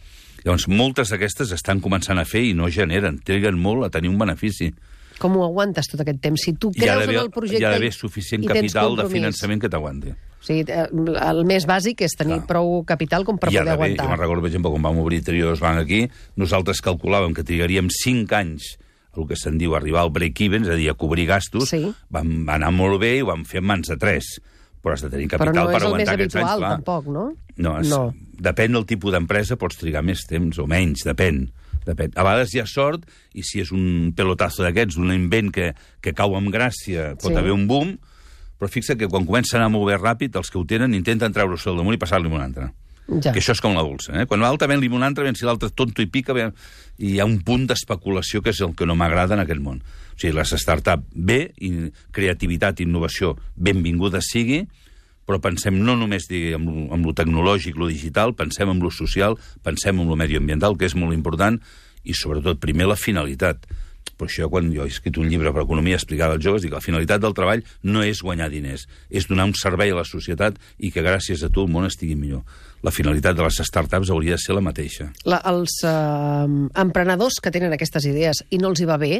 Llavors, 0.46 0.68
moltes 0.70 1.10
d'aquestes 1.10 1.50
estan 1.56 1.80
començant 1.82 2.20
a 2.22 2.26
fer 2.30 2.44
i 2.46 2.54
no 2.54 2.68
generen, 2.70 3.18
triguen 3.26 3.58
molt 3.58 3.88
a 3.88 3.90
tenir 3.90 4.12
un 4.12 4.20
benefici. 4.22 4.70
Com 5.18 5.38
ho 5.40 5.46
aguantes 5.48 5.88
tot 5.88 6.02
aquest 6.04 6.20
temps? 6.22 6.42
Si 6.44 6.52
tu 6.60 6.70
creus 6.76 7.08
en 7.08 7.16
el 7.16 7.30
projecte 7.32 7.62
hi 7.64 7.66
ha 7.66 7.72
d'haver 7.72 7.88
i- 7.90 7.96
suficient 7.96 8.44
i 8.44 8.48
capital 8.52 8.98
de 9.00 9.06
finançament 9.10 9.62
que 9.64 9.70
t'aguanti. 9.72 10.12
O 10.12 10.44
sigui, 10.46 10.66
eh, 10.70 10.84
el 11.32 11.40
més 11.50 11.66
bàsic 11.66 12.04
és 12.06 12.14
tenir 12.20 12.36
Clar. 12.44 12.48
prou 12.52 12.84
capital 12.86 13.24
com 13.26 13.40
per 13.40 13.48
ha 13.50 13.52
poder 13.54 13.64
d'haver, 13.66 13.88
jo 13.96 13.96
aguantar. 13.96 14.10
me'n 14.12 14.20
recordo, 14.20 14.42
per 14.44 14.50
exemple, 14.52 14.72
quan 14.76 14.84
vam 14.84 15.00
obrir 15.02 15.24
Trios 15.24 15.60
Bank 15.64 15.80
aquí, 15.80 16.04
nosaltres 16.36 16.84
calculàvem 16.84 17.34
que 17.34 17.44
trigaríem 17.48 17.88
5 17.90 18.36
anys 18.36 18.76
el 19.18 19.28
que 19.28 19.36
se'n 19.36 19.58
diu 19.58 19.76
arribar 19.76 20.02
al 20.02 20.12
break-even, 20.12 20.64
és 20.64 20.70
a 20.70 20.76
dir, 20.76 20.90
a 20.90 20.94
cobrir 20.94 21.26
gastos, 21.28 21.70
Sí. 21.70 21.94
vam 22.10 22.48
anar 22.50 22.72
molt 22.72 23.00
bé 23.02 23.18
i 23.18 23.22
ho 23.22 23.28
vam 23.28 23.46
fer 23.46 23.60
en 23.60 23.66
mans 23.66 23.88
de 23.88 23.98
3 23.98 24.40
però 24.86 24.94
has 24.94 25.02
de 25.02 25.10
tenir 25.10 25.28
capital 25.28 25.52
Però 25.52 25.64
no 25.64 25.66
per 25.66 25.78
és 25.78 25.82
el 25.82 25.88
més 25.98 26.08
aguantar 26.08 26.14
aquests 26.14 26.36
habitual, 26.36 26.64
anys. 26.64 26.76
tampoc, 26.76 27.06
no? 27.08 27.34
No, 27.58 27.80
és, 27.80 27.88
No. 27.90 28.14
depèn 28.38 28.72
del 28.74 28.86
tipus 28.86 29.12
d'empresa, 29.12 29.56
pots 29.58 29.78
trigar 29.78 30.04
més 30.04 30.20
temps 30.30 30.60
o 30.60 30.68
menys, 30.68 31.02
depèn. 31.04 31.50
depèn. 31.88 32.12
A 32.16 32.22
vegades 32.24 32.54
hi 32.54 32.60
ha 32.60 32.66
sort, 32.68 33.04
i 33.34 33.42
si 33.42 33.60
és 33.62 33.72
un 33.72 34.14
pelotazo 34.16 34.62
d'aquests, 34.62 34.98
un 34.98 35.12
invent 35.12 35.52
que, 35.52 35.74
que 36.02 36.14
cau 36.14 36.36
amb 36.36 36.50
gràcia, 36.54 37.16
pot 37.16 37.32
Sí. 37.32 37.36
haver 37.38 37.52
un 37.52 37.66
boom, 37.68 37.98
però 38.60 38.70
fixa 38.70 38.96
que 38.96 39.08
quan 39.08 39.26
comença 39.26 39.58
a 39.58 39.60
anar 39.60 39.70
molt 39.72 39.88
bé 39.88 39.98
ràpid, 39.98 40.36
els 40.36 40.50
que 40.52 40.58
ho 40.60 40.66
tenen 40.66 40.94
intenten 40.94 41.34
treure-se 41.34 41.68
al 41.70 41.78
damunt 41.78 41.94
i 41.96 41.98
passar-li 41.98 42.28
un 42.28 42.42
altre. 42.42 42.72
Ja. 43.08 43.32
Que 43.32 43.38
això 43.38 43.54
és 43.54 43.62
com 43.62 43.76
la 43.78 43.84
dolça, 43.86 44.16
eh? 44.18 44.26
Quan 44.26 44.42
l'altre 44.42 44.68
ven 44.68 44.82
altre, 45.04 45.24
ven 45.24 45.36
si 45.38 45.46
l'altre 45.46 45.70
tonto 45.70 46.02
i 46.02 46.08
pica, 46.10 46.34
ven... 46.34 46.54
i 46.98 47.16
hi 47.16 47.20
ha 47.20 47.26
un 47.26 47.42
punt 47.44 47.68
d'especulació 47.68 48.42
que 48.42 48.50
és 48.50 48.62
el 48.62 48.74
que 48.74 48.86
no 48.86 48.96
m'agrada 48.96 49.36
en 49.36 49.44
aquest 49.44 49.62
món. 49.62 49.82
O 50.16 50.18
sigui, 50.18 50.34
les 50.34 50.54
start-up 50.58 51.04
bé, 51.14 51.52
i 51.60 51.92
creativitat, 52.16 52.82
innovació, 52.82 53.36
benvinguda 53.56 54.24
sigui, 54.24 54.64
però 55.26 55.42
pensem 55.42 55.78
no 55.82 55.98
només 56.00 56.30
digui, 56.30 56.54
amb, 56.56 56.70
lo, 56.70 56.86
amb 56.96 57.06
lo 57.06 57.14
tecnològic, 57.18 57.78
lo 57.78 57.90
digital, 57.92 58.34
pensem 58.38 58.72
en 58.72 58.82
lo 58.82 58.92
social, 58.94 59.38
pensem 59.66 60.00
en 60.00 60.10
lo 60.10 60.18
medioambiental, 60.18 60.78
que 60.78 60.88
és 60.90 60.96
molt 60.98 61.14
important, 61.14 61.60
i 62.06 62.14
sobretot, 62.14 62.62
primer, 62.62 62.88
la 62.90 62.98
finalitat. 62.98 63.66
Per 64.16 64.28
això, 64.30 64.48
quan 64.52 64.70
jo 64.72 64.86
he 64.86 64.92
escrit 64.92 65.18
un 65.20 65.28
llibre 65.32 65.52
per 65.54 65.66
economia 65.66 65.98
explicada 66.00 66.38
als 66.38 66.46
joves, 66.46 66.64
dic 66.64 66.72
que 66.72 66.80
la 66.80 66.86
finalitat 66.86 67.24
del 67.24 67.36
treball 67.36 67.66
no 67.84 68.04
és 68.06 68.22
guanyar 68.24 68.48
diners, 68.54 68.86
és 69.10 69.28
donar 69.28 69.48
un 69.50 69.56
servei 69.60 69.92
a 69.92 70.00
la 70.00 70.06
societat 70.08 70.60
i 70.80 70.92
que 70.96 71.04
gràcies 71.04 71.44
a 71.44 71.52
tu 71.52 71.66
el 71.66 71.72
món 71.74 71.88
estigui 71.90 72.16
millor. 72.16 72.46
La 72.86 72.94
finalitat 72.96 73.36
de 73.36 73.44
les 73.44 73.60
startups 73.68 74.12
hauria 74.14 74.38
de 74.38 74.44
ser 74.44 74.56
la 74.56 74.64
mateixa. 74.64 75.10
La, 75.28 75.42
els 75.52 75.82
eh, 75.84 76.48
emprenedors 76.86 77.42
que 77.42 77.52
tenen 77.52 77.76
aquestes 77.76 78.08
idees 78.08 78.44
i 78.52 78.62
no 78.62 78.72
els 78.72 78.82
hi 78.82 78.90
va 78.90 79.00
bé, 79.02 79.20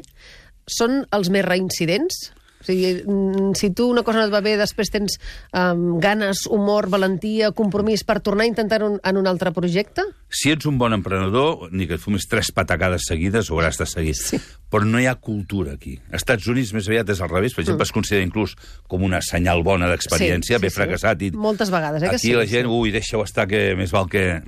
són 0.66 1.04
els 1.14 1.30
més 1.34 1.46
reincidents? 1.46 2.30
O 2.66 2.68
sigui, 2.68 3.04
mm, 3.06 3.54
si 3.54 3.70
tu 3.78 3.86
una 3.92 4.02
cosa 4.02 4.24
no 4.24 4.26
et 4.26 4.34
va 4.34 4.42
bé, 4.42 4.56
després 4.58 4.90
tens 4.90 5.20
um, 5.54 6.00
ganes, 6.02 6.48
humor, 6.50 6.88
valentia, 6.90 7.52
compromís 7.54 8.02
per 8.04 8.18
tornar 8.26 8.48
a 8.48 8.50
intentar 8.50 8.82
un, 8.82 8.98
en 9.06 9.20
un 9.22 9.30
altre 9.30 9.54
projecte? 9.54 10.02
Si 10.34 10.50
ets 10.50 10.66
un 10.66 10.80
bon 10.82 10.96
emprenedor, 10.98 11.70
ni 11.72 11.86
que 11.86 12.00
et 12.00 12.02
fumis 12.02 12.26
tres 12.28 12.50
patacades 12.56 13.06
seguides, 13.06 13.52
ho 13.52 13.60
hauràs 13.60 13.78
de 13.78 13.86
seguir. 13.86 14.16
Sí. 14.18 14.42
Però 14.74 14.90
no 14.90 15.00
hi 15.00 15.06
ha 15.06 15.16
cultura 15.22 15.76
aquí. 15.78 16.00
Als 16.10 16.26
Estats 16.26 16.50
Units 16.50 16.74
més 16.74 16.90
aviat 16.90 17.14
és 17.14 17.22
al 17.22 17.30
revés. 17.30 17.54
Per 17.54 17.62
exemple, 17.62 17.86
mm. 17.86 17.90
es 17.92 17.96
considera 18.02 18.26
inclús 18.26 18.58
com 18.90 19.06
una 19.06 19.22
senyal 19.22 19.62
bona 19.64 19.92
d'experiència, 19.94 20.58
Sí, 20.58 20.60
sí, 20.60 20.66
bé 20.66 20.74
sí. 20.74 20.80
fracassat. 20.82 21.22
I 21.22 21.32
Moltes 21.38 21.70
vegades, 21.70 22.02
eh, 22.02 22.10
que 22.10 22.18
Aquí 22.18 22.32
sí, 22.32 22.34
la 22.34 22.50
gent, 22.50 22.66
sí. 22.66 22.74
ui, 22.74 22.96
deixa-ho 22.96 23.22
estar, 23.24 23.46
que 23.48 23.76
més 23.78 23.94
val 23.94 24.10
que 24.10 24.42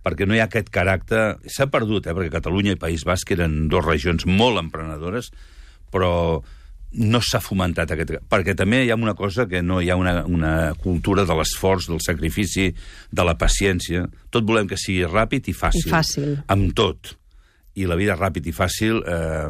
perquè 0.00 0.26
no 0.26 0.36
hi 0.36 0.40
ha 0.40 0.48
aquest 0.48 0.70
caràcter... 0.72 1.24
S'ha 1.52 1.68
perdut, 1.72 2.08
eh, 2.08 2.16
perquè 2.16 2.32
Catalunya 2.32 2.72
i 2.72 2.80
País 2.80 3.04
Basc 3.04 3.30
eren 3.36 3.66
dues 3.68 3.84
regions 3.84 4.24
molt 4.26 4.60
emprenedores, 4.62 5.30
però 5.92 6.40
no 6.98 7.20
s'ha 7.22 7.40
fomentat 7.42 7.92
aquest... 7.94 8.16
Perquè 8.30 8.56
també 8.58 8.82
hi 8.84 8.90
ha 8.90 8.98
una 8.98 9.14
cosa 9.18 9.46
que 9.50 9.62
no 9.62 9.80
hi 9.80 9.90
ha 9.90 9.96
una, 10.00 10.24
una 10.26 10.54
cultura 10.82 11.24
de 11.28 11.36
l'esforç, 11.38 11.86
del 11.90 12.02
sacrifici, 12.02 12.70
de 13.10 13.26
la 13.26 13.36
paciència. 13.38 14.06
Tot 14.30 14.46
volem 14.46 14.68
que 14.70 14.78
sigui 14.80 15.06
ràpid 15.06 15.50
i 15.52 15.56
fàcil. 15.56 15.86
I 15.86 15.94
fàcil. 15.94 16.36
Amb 16.50 16.74
tot. 16.74 17.14
I 17.78 17.84
la 17.86 17.94
vida 17.94 18.16
ràpid 18.18 18.48
i 18.50 18.52
fàcil 18.52 18.96
eh, 19.06 19.46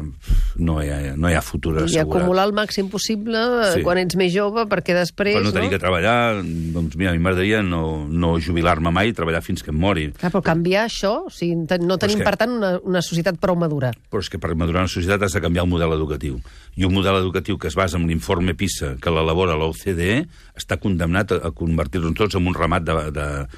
no, 0.61 0.75
hi 0.83 0.89
ha, 0.93 1.15
no 1.17 1.27
hi 1.27 1.33
ha 1.33 1.41
futur 1.41 1.73
I 1.79 1.83
assegurat. 1.87 2.05
acumular 2.21 2.43
el 2.45 2.53
màxim 2.53 2.87
possible 2.87 3.39
Sí. 3.71 3.79
sí. 3.79 3.83
quan 3.83 3.97
ets 3.97 4.15
més 4.15 4.29
jove, 4.33 4.67
perquè 4.69 4.93
després... 4.93 5.35
Per 5.39 5.43
no 5.43 5.51
tenir 5.55 5.71
que 5.73 5.79
treballar, 5.81 6.43
doncs 6.43 6.95
mira, 6.99 7.09
a 7.09 7.13
mi 7.17 7.19
m'agradaria 7.19 7.63
no, 7.65 8.05
no 8.07 8.35
jubilar-me 8.39 8.91
mai 8.93 9.09
i 9.09 9.13
treballar 9.17 9.41
fins 9.41 9.63
que 9.65 9.71
em 9.73 9.79
mori. 9.81 10.11
Clar, 10.13 10.29
però 10.31 10.43
canviar 10.45 10.85
això, 10.85 11.25
o 11.25 11.33
sigui, 11.33 11.55
no 11.81 11.97
tenim, 11.97 12.19
que- 12.21 12.27
per 12.29 12.35
tant, 12.37 12.53
una, 12.59 12.75
una 12.85 13.01
societat 13.01 13.39
prou 13.41 13.57
madura. 13.57 13.89
Però 14.13 14.21
és 14.21 14.29
que 14.29 14.37
per 14.39 14.53
madurar 14.55 14.85
una 14.85 14.93
societat 14.93 15.23
has 15.25 15.33
de 15.33 15.41
canviar 15.41 15.65
el 15.65 15.71
model 15.73 15.97
educatiu. 15.97 16.37
I 16.77 16.85
un 16.87 16.93
model 16.93 17.17
educatiu 17.19 17.57
que 17.57 17.67
es 17.67 17.75
basa 17.75 17.97
en 17.97 18.05
l'informe 18.07 18.53
PISA, 18.55 18.93
que 19.01 19.09
l'elabora 19.11 19.57
l'OCDE, 19.59 20.21
està 20.55 20.77
condemnat 20.79 21.33
a, 21.33 21.41
a 21.49 21.51
convertir-nos 21.51 22.13
tots 22.15 22.37
en 22.37 22.45
un 22.47 22.53
ramat 22.55 22.85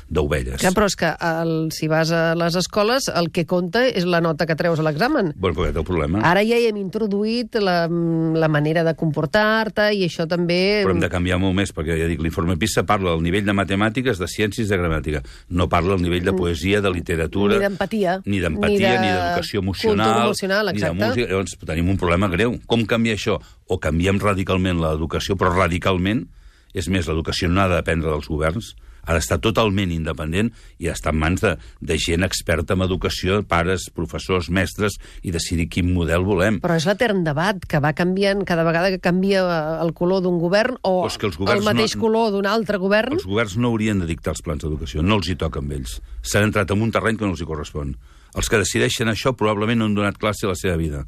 d'ovelles. 0.10 0.60
Clar, 0.62 0.74
però 0.76 0.88
és 0.90 0.96
que 0.98 1.12
el, 1.20 1.54
si 1.76 1.88
vas 1.92 2.12
a 2.16 2.34
les 2.40 2.56
escoles, 2.60 3.10
el 3.14 3.30
que 3.36 3.46
compta 3.50 3.86
és 3.88 4.06
la 4.10 4.22
nota 4.24 4.48
que 4.50 4.56
treus 4.64 4.80
a 4.80 4.86
l'examen. 4.88 5.34
Bueno, 5.36 5.68
és 5.68 5.76
el 5.76 5.86
problema. 5.86 6.24
Ara 6.26 6.42
ja 6.48 6.58
hi 6.58 6.70
hem 6.70 6.80
introduït 6.80 7.60
la, 7.62 7.86
la 7.88 8.50
manera 8.52 8.86
de 8.88 8.96
comportar-te 9.00 9.90
i 9.98 10.06
això 10.08 10.26
també... 10.30 10.82
Però 10.86 10.96
hem 10.96 11.04
de 11.04 11.12
canviar 11.12 11.40
molt 11.44 11.58
més, 11.58 11.74
perquè 11.76 11.98
ja 12.00 12.08
dic, 12.10 12.24
l'informe 12.24 12.56
PISA 12.60 12.86
parla 12.90 13.14
del 13.14 13.24
nivell 13.26 13.46
de 13.48 13.56
matemàtiques, 13.58 14.22
de 14.22 14.30
ciències 14.32 14.72
de 14.72 14.80
gramàtica. 14.80 15.24
No 15.52 15.68
parla 15.72 15.98
del 15.98 16.08
nivell 16.08 16.26
de 16.26 16.36
poesia, 16.38 16.82
de 16.84 16.94
literatura... 16.94 17.60
Ni 17.60 17.68
d'empatia. 17.68 18.18
Ni 18.26 18.40
d'empatia, 18.44 18.96
Ni 18.96 19.04
ni 19.04 19.12
de 19.12 19.18
d'educació 19.20 19.64
emocional, 19.64 20.30
emocional, 20.30 20.72
ni 20.72 20.84
de 20.84 20.94
música. 20.94 21.28
Llavors 21.34 21.58
tenim 21.66 21.92
un 21.92 22.00
problema 22.00 22.30
greu. 22.32 22.56
Com 22.70 22.88
canviar 22.90 23.18
això? 23.20 23.40
O 23.68 23.80
canviem 23.84 24.22
radicalment 24.22 24.82
l'educació, 24.82 25.38
però 25.40 25.54
radicalment, 25.56 26.26
és 26.74 26.90
més, 26.90 27.08
l'educació 27.10 27.50
no 27.52 27.64
ha 27.64 27.70
de 27.72 27.80
dependre 27.82 28.12
dels 28.14 28.30
governs, 28.32 28.74
ha 29.04 29.14
d'estar 29.18 29.38
totalment 29.44 29.92
independent 29.92 30.52
i 30.80 30.88
ha 30.88 30.94
d'estar 30.94 31.12
en 31.14 31.20
mans 31.20 31.42
de, 31.44 31.54
de 31.82 31.98
gent 32.00 32.24
experta 32.24 32.74
en 32.78 32.84
educació, 32.86 33.42
pares, 33.44 33.90
professors, 33.94 34.50
mestres, 34.50 34.96
i 35.24 35.32
decidir 35.36 35.68
quin 35.70 35.92
model 35.94 36.24
volem. 36.24 36.62
Però 36.64 36.78
és 36.80 36.88
l'etern 36.88 37.24
debat 37.26 37.60
que 37.68 37.82
va 37.84 37.94
canviant 37.98 38.46
cada 38.48 38.64
vegada 38.64 38.90
que 38.94 39.02
canvia 39.04 39.44
el 39.84 39.94
color 39.94 40.24
d'un 40.24 40.40
govern 40.40 40.78
o 40.88 41.06
és 41.08 41.18
que 41.20 41.28
els 41.28 41.40
el 41.40 41.64
mateix 41.68 41.96
no- 41.98 42.02
color 42.06 42.32
d'un 42.32 42.48
altre 42.48 42.80
govern. 42.80 43.14
Els 43.20 43.28
governs 43.28 43.58
no 43.58 43.70
haurien 43.74 44.00
de 44.00 44.08
dictar 44.10 44.32
els 44.38 44.42
plans 44.42 44.64
d'educació, 44.64 45.04
no 45.04 45.20
els 45.20 45.28
hi 45.30 45.36
toca 45.36 45.60
amb 45.60 45.76
ells. 45.76 46.00
S'han 46.24 46.48
entrat 46.48 46.72
en 46.72 46.82
un 46.82 46.92
terreny 46.92 47.18
que 47.20 47.26
no 47.28 47.32
els 47.36 47.42
hi 47.44 47.50
correspon. 47.50 47.96
Els 48.34 48.50
que 48.50 48.58
decideixen 48.58 49.12
això 49.12 49.36
probablement 49.38 49.78
no 49.84 49.86
han 49.86 49.94
donat 50.00 50.18
classe 50.18 50.48
a 50.48 50.54
la 50.54 50.56
seva 50.58 50.78
vida. 50.80 51.04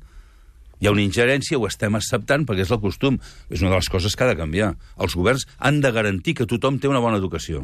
Hi 0.81 0.89
ha 0.89 0.91
una 0.91 1.01
ingerència, 1.01 1.57
ho 1.57 1.65
estem 1.65 1.95
acceptant 1.95 2.43
perquè 2.45 2.65
és 2.65 2.71
el 2.75 2.81
costum. 2.83 3.15
És 3.49 3.61
una 3.63 3.71
de 3.71 3.77
les 3.79 3.87
coses 3.89 4.13
que 4.13 4.25
ha 4.25 4.27
de 4.27 4.35
canviar. 4.35 4.73
Els 4.99 5.15
governs 5.15 5.47
han 5.57 5.79
de 5.81 5.91
garantir 5.95 6.35
que 6.35 6.45
tothom 6.45 6.77
té 6.83 6.91
una 6.91 6.99
bona 6.99 7.17
educació. 7.17 7.63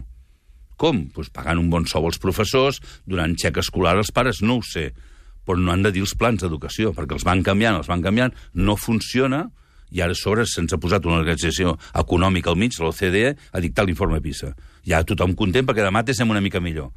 Com? 0.78 1.08
Pues 1.14 1.30
pagant 1.34 1.60
un 1.60 1.70
bon 1.70 1.88
sou 1.90 2.06
als 2.08 2.20
professors, 2.22 2.82
donant 3.06 3.36
xec 3.40 3.58
escolar 3.62 3.96
als 3.98 4.12
pares, 4.12 4.42
no 4.42 4.60
ho 4.60 4.66
sé. 4.66 4.92
Però 5.46 5.58
no 5.58 5.74
han 5.74 5.84
de 5.84 5.92
dir 5.92 6.06
els 6.06 6.16
plans 6.16 6.42
d'educació, 6.42 6.94
perquè 6.98 7.18
els 7.18 7.26
van 7.26 7.44
canviant, 7.44 7.80
els 7.82 7.90
van 7.90 8.04
canviant, 8.06 8.34
no 8.54 8.78
funciona, 8.78 9.48
i 9.92 10.02
ara 10.02 10.16
a 10.16 10.18
sobre 10.18 10.46
se'ns 10.48 10.72
ha 10.72 10.80
posat 10.80 11.06
una 11.06 11.20
organització 11.20 11.76
econòmica 12.00 12.52
al 12.52 12.60
mig, 12.60 12.78
l'OCDE, 12.80 13.36
a 13.52 13.64
dictar 13.64 13.86
l'informe 13.86 14.22
PISA. 14.24 14.54
Ja 14.88 15.04
tothom 15.04 15.36
content 15.38 15.68
perquè 15.68 15.84
demà 15.84 16.04
estem 16.08 16.30
una 16.32 16.42
mica 16.42 16.62
millor. 16.64 16.92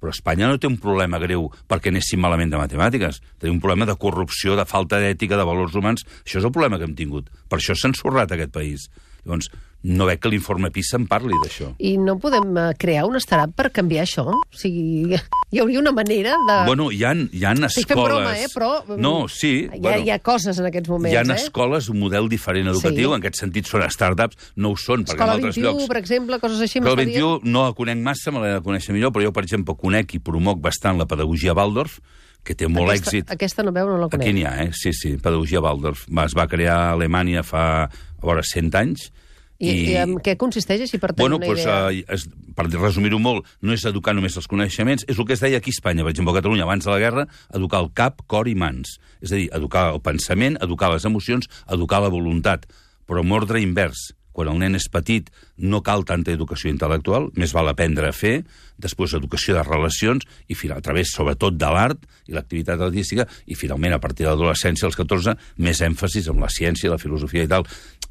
Però 0.00 0.12
Espanya 0.12 0.50
no 0.50 0.58
té 0.60 0.68
un 0.68 0.76
problema 0.78 1.18
greu 1.18 1.48
perquè 1.68 1.90
anéssim 1.90 2.20
malament 2.20 2.52
de 2.52 2.60
matemàtiques. 2.60 3.20
Té 3.40 3.50
un 3.50 3.60
problema 3.60 3.88
de 3.88 3.96
corrupció, 3.96 4.54
de 4.56 4.66
falta 4.68 5.00
d'ètica, 5.00 5.38
de 5.40 5.46
valors 5.48 5.74
humans. 5.74 6.04
Això 6.22 6.38
és 6.38 6.44
el 6.44 6.52
problema 6.52 6.78
que 6.78 6.84
hem 6.84 6.94
tingut. 6.94 7.30
Per 7.48 7.58
això 7.58 7.74
s'ha 7.74 7.88
ensorrat 7.90 8.32
aquest 8.32 8.52
país. 8.52 8.90
Llavors, 9.26 9.50
no 9.86 10.06
veig 10.08 10.18
que 10.22 10.30
l'informe 10.32 10.70
PISA 10.74 10.96
en 10.98 11.04
parli 11.10 11.34
d'això. 11.42 11.68
I 11.82 11.92
no 12.02 12.16
podem 12.22 12.56
eh, 12.58 12.64
crear 12.78 13.04
un 13.06 13.18
startup 13.22 13.52
per 13.58 13.68
canviar 13.74 14.04
això? 14.06 14.24
O 14.32 14.56
sigui, 14.58 15.14
hi 15.52 15.60
hauria 15.62 15.78
una 15.82 15.92
manera 15.94 16.34
de... 16.48 16.56
Bueno, 16.66 16.88
hi 16.94 17.02
ha, 17.06 17.12
hi 17.14 17.44
ha 17.44 17.52
escoles... 17.54 17.76
Estic 17.76 17.92
fent 17.92 18.02
broma, 18.02 18.32
eh? 18.38 18.48
Però... 18.54 18.70
mm, 18.86 18.98
No, 19.02 19.12
sí. 19.30 19.52
Hi 19.66 19.78
ha, 19.78 19.82
bueno, 19.84 20.04
hi 20.06 20.12
ha 20.14 20.18
coses 20.26 20.58
en 20.62 20.70
aquests 20.70 20.90
moments, 20.90 21.14
hi 21.14 21.20
ha 21.20 21.24
eh? 21.26 21.38
escoles, 21.38 21.90
un 21.92 22.00
model 22.02 22.30
diferent 22.32 22.70
educatiu, 22.72 23.10
Sí. 23.10 23.14
en 23.14 23.18
aquest 23.20 23.40
sentit 23.42 23.70
són 23.70 23.84
startups, 23.94 24.52
no 24.56 24.72
ho 24.74 24.78
són, 24.80 25.04
perquè 25.06 25.18
Escola 25.20 25.34
en 25.36 25.42
altres 25.42 25.58
21, 25.60 25.72
llocs... 25.74 25.90
per 25.92 26.00
exemple, 26.02 26.40
coses 26.42 26.62
així. 26.66 26.80
Escola 26.82 26.96
m'està 26.96 27.10
dient? 27.10 27.42
21 27.42 27.54
no 27.54 27.66
la 27.68 27.74
conec 27.78 28.02
massa, 28.10 28.34
me 28.34 28.42
l'he 28.42 28.54
de 28.56 28.62
conèixer 28.66 28.94
millor, 28.96 29.14
però 29.14 29.26
jo, 29.28 29.34
per 29.36 29.46
exemple, 29.46 29.76
conec 29.78 30.16
i 30.18 30.22
promoc 30.22 30.62
bastant 30.64 30.98
la 30.98 31.06
pedagogia 31.10 31.54
Waldorf, 31.54 31.98
que 32.46 32.54
té 32.58 32.68
molt 32.70 32.92
aquesta, 32.92 33.10
èxit. 33.10 33.34
Aquesta 33.34 33.66
no 33.66 33.74
veu, 33.74 33.90
no 33.90 33.98
la 34.00 34.08
conec. 34.12 34.24
Aquí 34.24 34.36
n'hi 34.36 34.46
ha, 34.46 34.54
eh? 34.64 34.70
Sí, 34.76 34.94
sí, 34.94 35.16
pedagogia 35.18 35.62
Waldorf. 35.64 36.06
Es 36.24 36.36
va 36.38 36.46
crear 36.50 36.76
a 36.78 36.90
Alemanya 36.94 37.42
fa, 37.46 37.66
a 37.90 38.24
veure, 38.24 38.44
100 38.46 38.78
anys. 38.78 39.10
I, 39.56 39.70
I, 39.72 39.92
en 40.02 40.18
què 40.20 40.34
consisteix, 40.36 40.82
així 40.84 40.98
per 41.00 41.14
tenir 41.14 41.22
Bueno, 41.24 41.38
una 41.40 41.48
pues, 41.48 41.62
idea? 41.64 41.86
uh, 41.88 42.12
es, 42.12 42.26
per 42.56 42.66
resumir-ho 42.68 43.18
molt, 43.22 43.46
no 43.64 43.72
és 43.72 43.86
educar 43.88 44.12
només 44.12 44.36
els 44.36 44.48
coneixements, 44.52 45.06
és 45.08 45.16
el 45.16 45.24
que 45.24 45.32
es 45.32 45.40
deia 45.40 45.62
aquí 45.62 45.72
a 45.72 45.76
Espanya, 45.78 46.04
per 46.04 46.12
exemple, 46.12 46.34
a 46.34 46.40
Catalunya, 46.42 46.66
abans 46.68 46.84
de 46.84 46.92
la 46.92 46.98
guerra, 47.00 47.24
educar 47.56 47.80
el 47.84 47.88
cap, 47.96 48.20
cor 48.28 48.50
i 48.52 48.54
mans. 48.58 48.98
És 49.24 49.32
a 49.32 49.40
dir, 49.40 49.48
educar 49.56 49.88
el 49.94 50.02
pensament, 50.04 50.60
educar 50.60 50.92
les 50.92 51.08
emocions, 51.08 51.48
educar 51.72 52.02
la 52.04 52.12
voluntat, 52.12 52.68
però 53.08 53.24
amb 53.24 53.38
ordre 53.38 53.62
invers. 53.64 54.10
Quan 54.36 54.50
el 54.52 54.58
nen 54.60 54.76
és 54.76 54.84
petit 54.92 55.30
no 55.64 55.80
cal 55.80 56.04
tanta 56.04 56.34
educació 56.34 56.68
intel·lectual, 56.68 57.30
més 57.40 57.54
val 57.56 57.70
aprendre 57.70 58.10
a 58.10 58.12
fer, 58.12 58.42
després 58.76 59.14
educació 59.16 59.54
de 59.56 59.62
relacions, 59.64 60.26
i 60.52 60.56
final, 60.58 60.82
a 60.82 60.84
través, 60.84 61.14
sobretot, 61.16 61.56
de 61.56 61.70
l'art 61.72 62.02
i 62.28 62.36
l'activitat 62.36 62.82
artística, 62.84 63.24
i 63.48 63.56
finalment, 63.56 63.96
a 63.96 64.00
partir 64.02 64.26
de 64.26 64.34
l'adolescència, 64.34 64.84
als 64.90 64.98
14, 64.98 65.32
més 65.64 65.80
èmfasis 65.80 66.28
en 66.28 66.42
la 66.44 66.50
ciència, 66.52 66.92
la 66.92 67.00
filosofia 67.00 67.46
i 67.46 67.50
tal. 67.50 67.64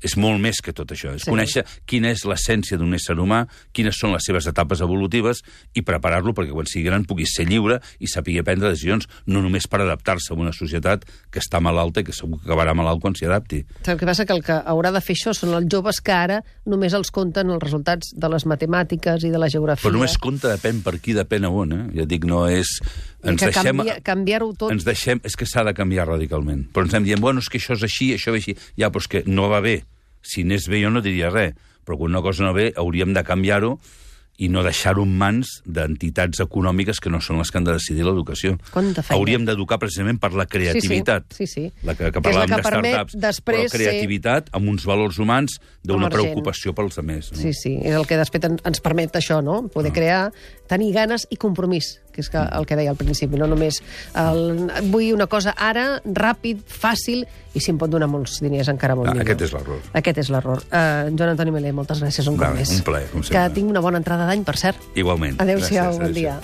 És 0.06 0.16
molt 0.22 0.38
més 0.42 0.60
que 0.62 0.74
tot 0.76 0.92
això. 0.94 1.16
És 1.16 1.24
Sí. 1.26 1.32
conèixer 1.32 1.64
quina 1.90 2.12
és 2.14 2.24
l'essència 2.30 2.78
d'un 2.78 2.94
ésser 2.94 3.16
humà, 3.18 3.48
quines 3.74 3.98
són 3.98 4.14
les 4.14 4.24
seves 4.26 4.46
etapes 4.48 4.82
evolutives 4.86 5.42
i 5.74 5.82
preparar-lo 5.82 6.34
perquè 6.38 6.52
quan 6.54 6.68
sigui 6.70 6.86
gran 6.86 7.06
pugui 7.10 7.26
ser 7.26 7.48
lliure 7.50 7.80
i 8.00 8.06
sàpiga 8.12 8.44
prendre 8.46 8.70
decisions, 8.70 9.08
no 9.26 9.42
només 9.42 9.66
per 9.68 9.82
adaptar-se 9.82 10.34
a 10.34 10.38
una 10.38 10.54
societat 10.54 11.06
que 11.32 11.40
està 11.42 11.60
malalta 11.60 12.02
i 12.02 12.04
que 12.06 12.14
segur 12.14 12.38
que 12.40 12.46
acabarà 12.50 12.76
malalt 12.78 13.02
quan 13.02 13.16
s'hi 13.18 13.26
adapti. 13.26 13.64
El 13.88 13.98
que 13.98 14.06
passa 14.06 14.26
que 14.26 14.34
el 14.34 14.44
que 14.46 14.54
haurà 14.62 14.92
de 14.94 15.02
fer 15.02 15.16
això 15.16 15.34
són 15.34 15.54
els 15.58 15.66
joves 15.72 16.00
que 16.02 16.12
ara 16.14 16.44
només 16.66 16.94
els 16.94 17.10
compten 17.12 17.50
els 17.50 17.64
resultats 17.64 18.14
de 18.16 18.30
les 18.30 18.46
matemàtiques 18.46 19.24
i 19.26 19.32
de 19.34 19.38
la 19.42 19.50
geografia. 19.50 19.90
Però 19.90 19.94
només 19.98 20.18
compte 20.22 20.48
depèn 20.52 20.84
per 20.86 21.00
qui, 21.00 21.14
depèn 21.18 21.46
a 21.46 21.50
on, 21.50 21.72
eh? 21.74 21.84
Ja 21.98 22.06
dic, 22.06 22.26
no 22.30 22.46
és... 22.48 22.68
I 23.26 23.30
Ens 23.34 23.40
que 23.42 23.48
deixem... 23.50 23.78
canvia- 23.80 24.00
canviar-ho 24.06 24.52
tot... 24.54 24.72
Ens 24.72 24.84
deixem... 24.86 25.20
És 25.26 25.34
que 25.36 25.48
s'ha 25.50 25.64
de 25.66 25.74
canviar 25.74 26.06
radicalment. 26.08 26.68
Però 26.72 26.86
ens 26.86 26.94
hem 26.94 27.04
dient, 27.08 27.20
bueno, 27.20 27.40
és 27.42 27.50
que 27.50 27.58
això 27.58 27.74
és 27.74 27.82
així, 27.88 28.12
això 28.14 28.30
va 28.30 28.38
així. 28.38 28.54
Ja, 28.78 28.92
però 28.94 29.02
és 29.02 29.08
que 29.10 29.24
no 29.26 29.50
va 29.50 29.62
bé. 29.66 29.80
Si 30.26 30.42
anés 30.42 30.66
bé 30.72 30.82
jo 30.82 30.90
no 30.90 31.04
diria 31.06 31.30
res. 31.30 31.54
Però 31.86 32.00
quan 32.02 32.10
una 32.16 32.22
cosa 32.26 32.44
no 32.44 32.54
ve, 32.58 32.72
hauríem 32.76 33.14
de 33.14 33.22
canviar-ho 33.24 33.76
i 34.42 34.50
no 34.52 34.64
deixar-ho 34.66 35.04
en 35.06 35.14
mans 35.16 35.48
d'entitats 35.64 36.42
econòmiques 36.44 36.98
que 37.00 37.08
no 37.14 37.22
són 37.24 37.38
les 37.40 37.48
que 37.54 37.60
han 37.62 37.64
de 37.64 37.72
decidir 37.78 38.04
l'educació. 38.04 38.58
Hauríem 39.14 39.46
d'educar 39.48 39.78
precisament 39.80 40.18
per 40.20 40.34
la 40.36 40.44
creativitat. 40.46 41.30
Sí, 41.38 41.48
sí. 41.48 41.70
La 41.88 41.96
que, 41.96 42.10
que 42.12 42.20
Que 42.20 42.34
la 42.34 42.44
parlàvem 42.44 42.50
que 42.50 42.58
de 42.58 42.66
startups. 42.66 43.16
després 43.22 43.70
però 43.72 43.78
creativitat 43.78 44.50
amb 44.52 44.68
uns 44.74 44.84
valors 44.84 45.20
humans 45.24 45.56
d'una 45.84 46.10
preocupació 46.10 46.74
pels 46.76 46.98
altres. 47.00 47.32
No? 47.32 47.38
Sí, 47.46 47.54
sí, 47.54 47.78
és 47.82 47.96
el 47.96 48.06
que 48.10 48.18
després 48.18 48.44
en- 48.50 48.60
ens 48.66 48.82
permet 48.82 49.16
això, 49.16 49.42
no? 49.42 49.70
Poder 49.70 49.92
Ah. 49.92 49.94
crear, 49.94 50.34
tenir 50.68 50.92
ganes 50.92 51.28
i 51.30 51.38
compromís, 51.38 52.02
que 52.16 52.24
és 52.24 52.30
que, 52.32 52.40
el 52.40 52.66
que 52.66 52.78
deia 52.80 52.94
al 52.96 52.98
principi, 53.00 53.36
no 53.38 53.48
només 53.52 53.82
el, 54.16 54.70
vull 54.90 55.12
una 55.14 55.28
cosa 55.28 55.54
ara, 55.58 56.00
ràpid, 56.06 56.64
fàcil, 56.72 57.26
i 57.56 57.60
si 57.64 57.72
em 57.72 57.78
pot 57.80 57.92
donar 57.92 58.08
molts 58.12 58.40
diners 58.44 58.68
encara 58.72 58.96
molt 58.96 59.10
Ah, 59.10 59.14
millor. 59.14 59.28
aquest 59.28 59.42
és 59.50 59.54
l'error. 59.54 59.84
Aquest 59.94 60.18
és 60.24 60.30
l'error. 60.34 60.64
Uh, 60.72 61.12
Joan 61.16 61.36
Antoni 61.36 61.52
Melé, 61.52 61.72
moltes 61.76 62.02
gràcies 62.04 62.28
un 62.32 62.40
Va, 62.40 62.50
cop 62.50 62.58
més. 62.64 62.72
un 62.80 62.82
plaer, 62.88 63.08
com 63.12 63.22
Que 63.22 63.28
sempre. 63.28 63.54
tinc 63.60 63.70
una 63.70 63.80
bona 63.84 63.98
entrada 64.02 64.26
d'any, 64.26 64.44
per 64.48 64.58
cert. 64.58 64.78
Igualment. 64.96 65.40
Adéu-siau, 65.42 66.00
bon 66.00 66.14
dia. 66.14 66.40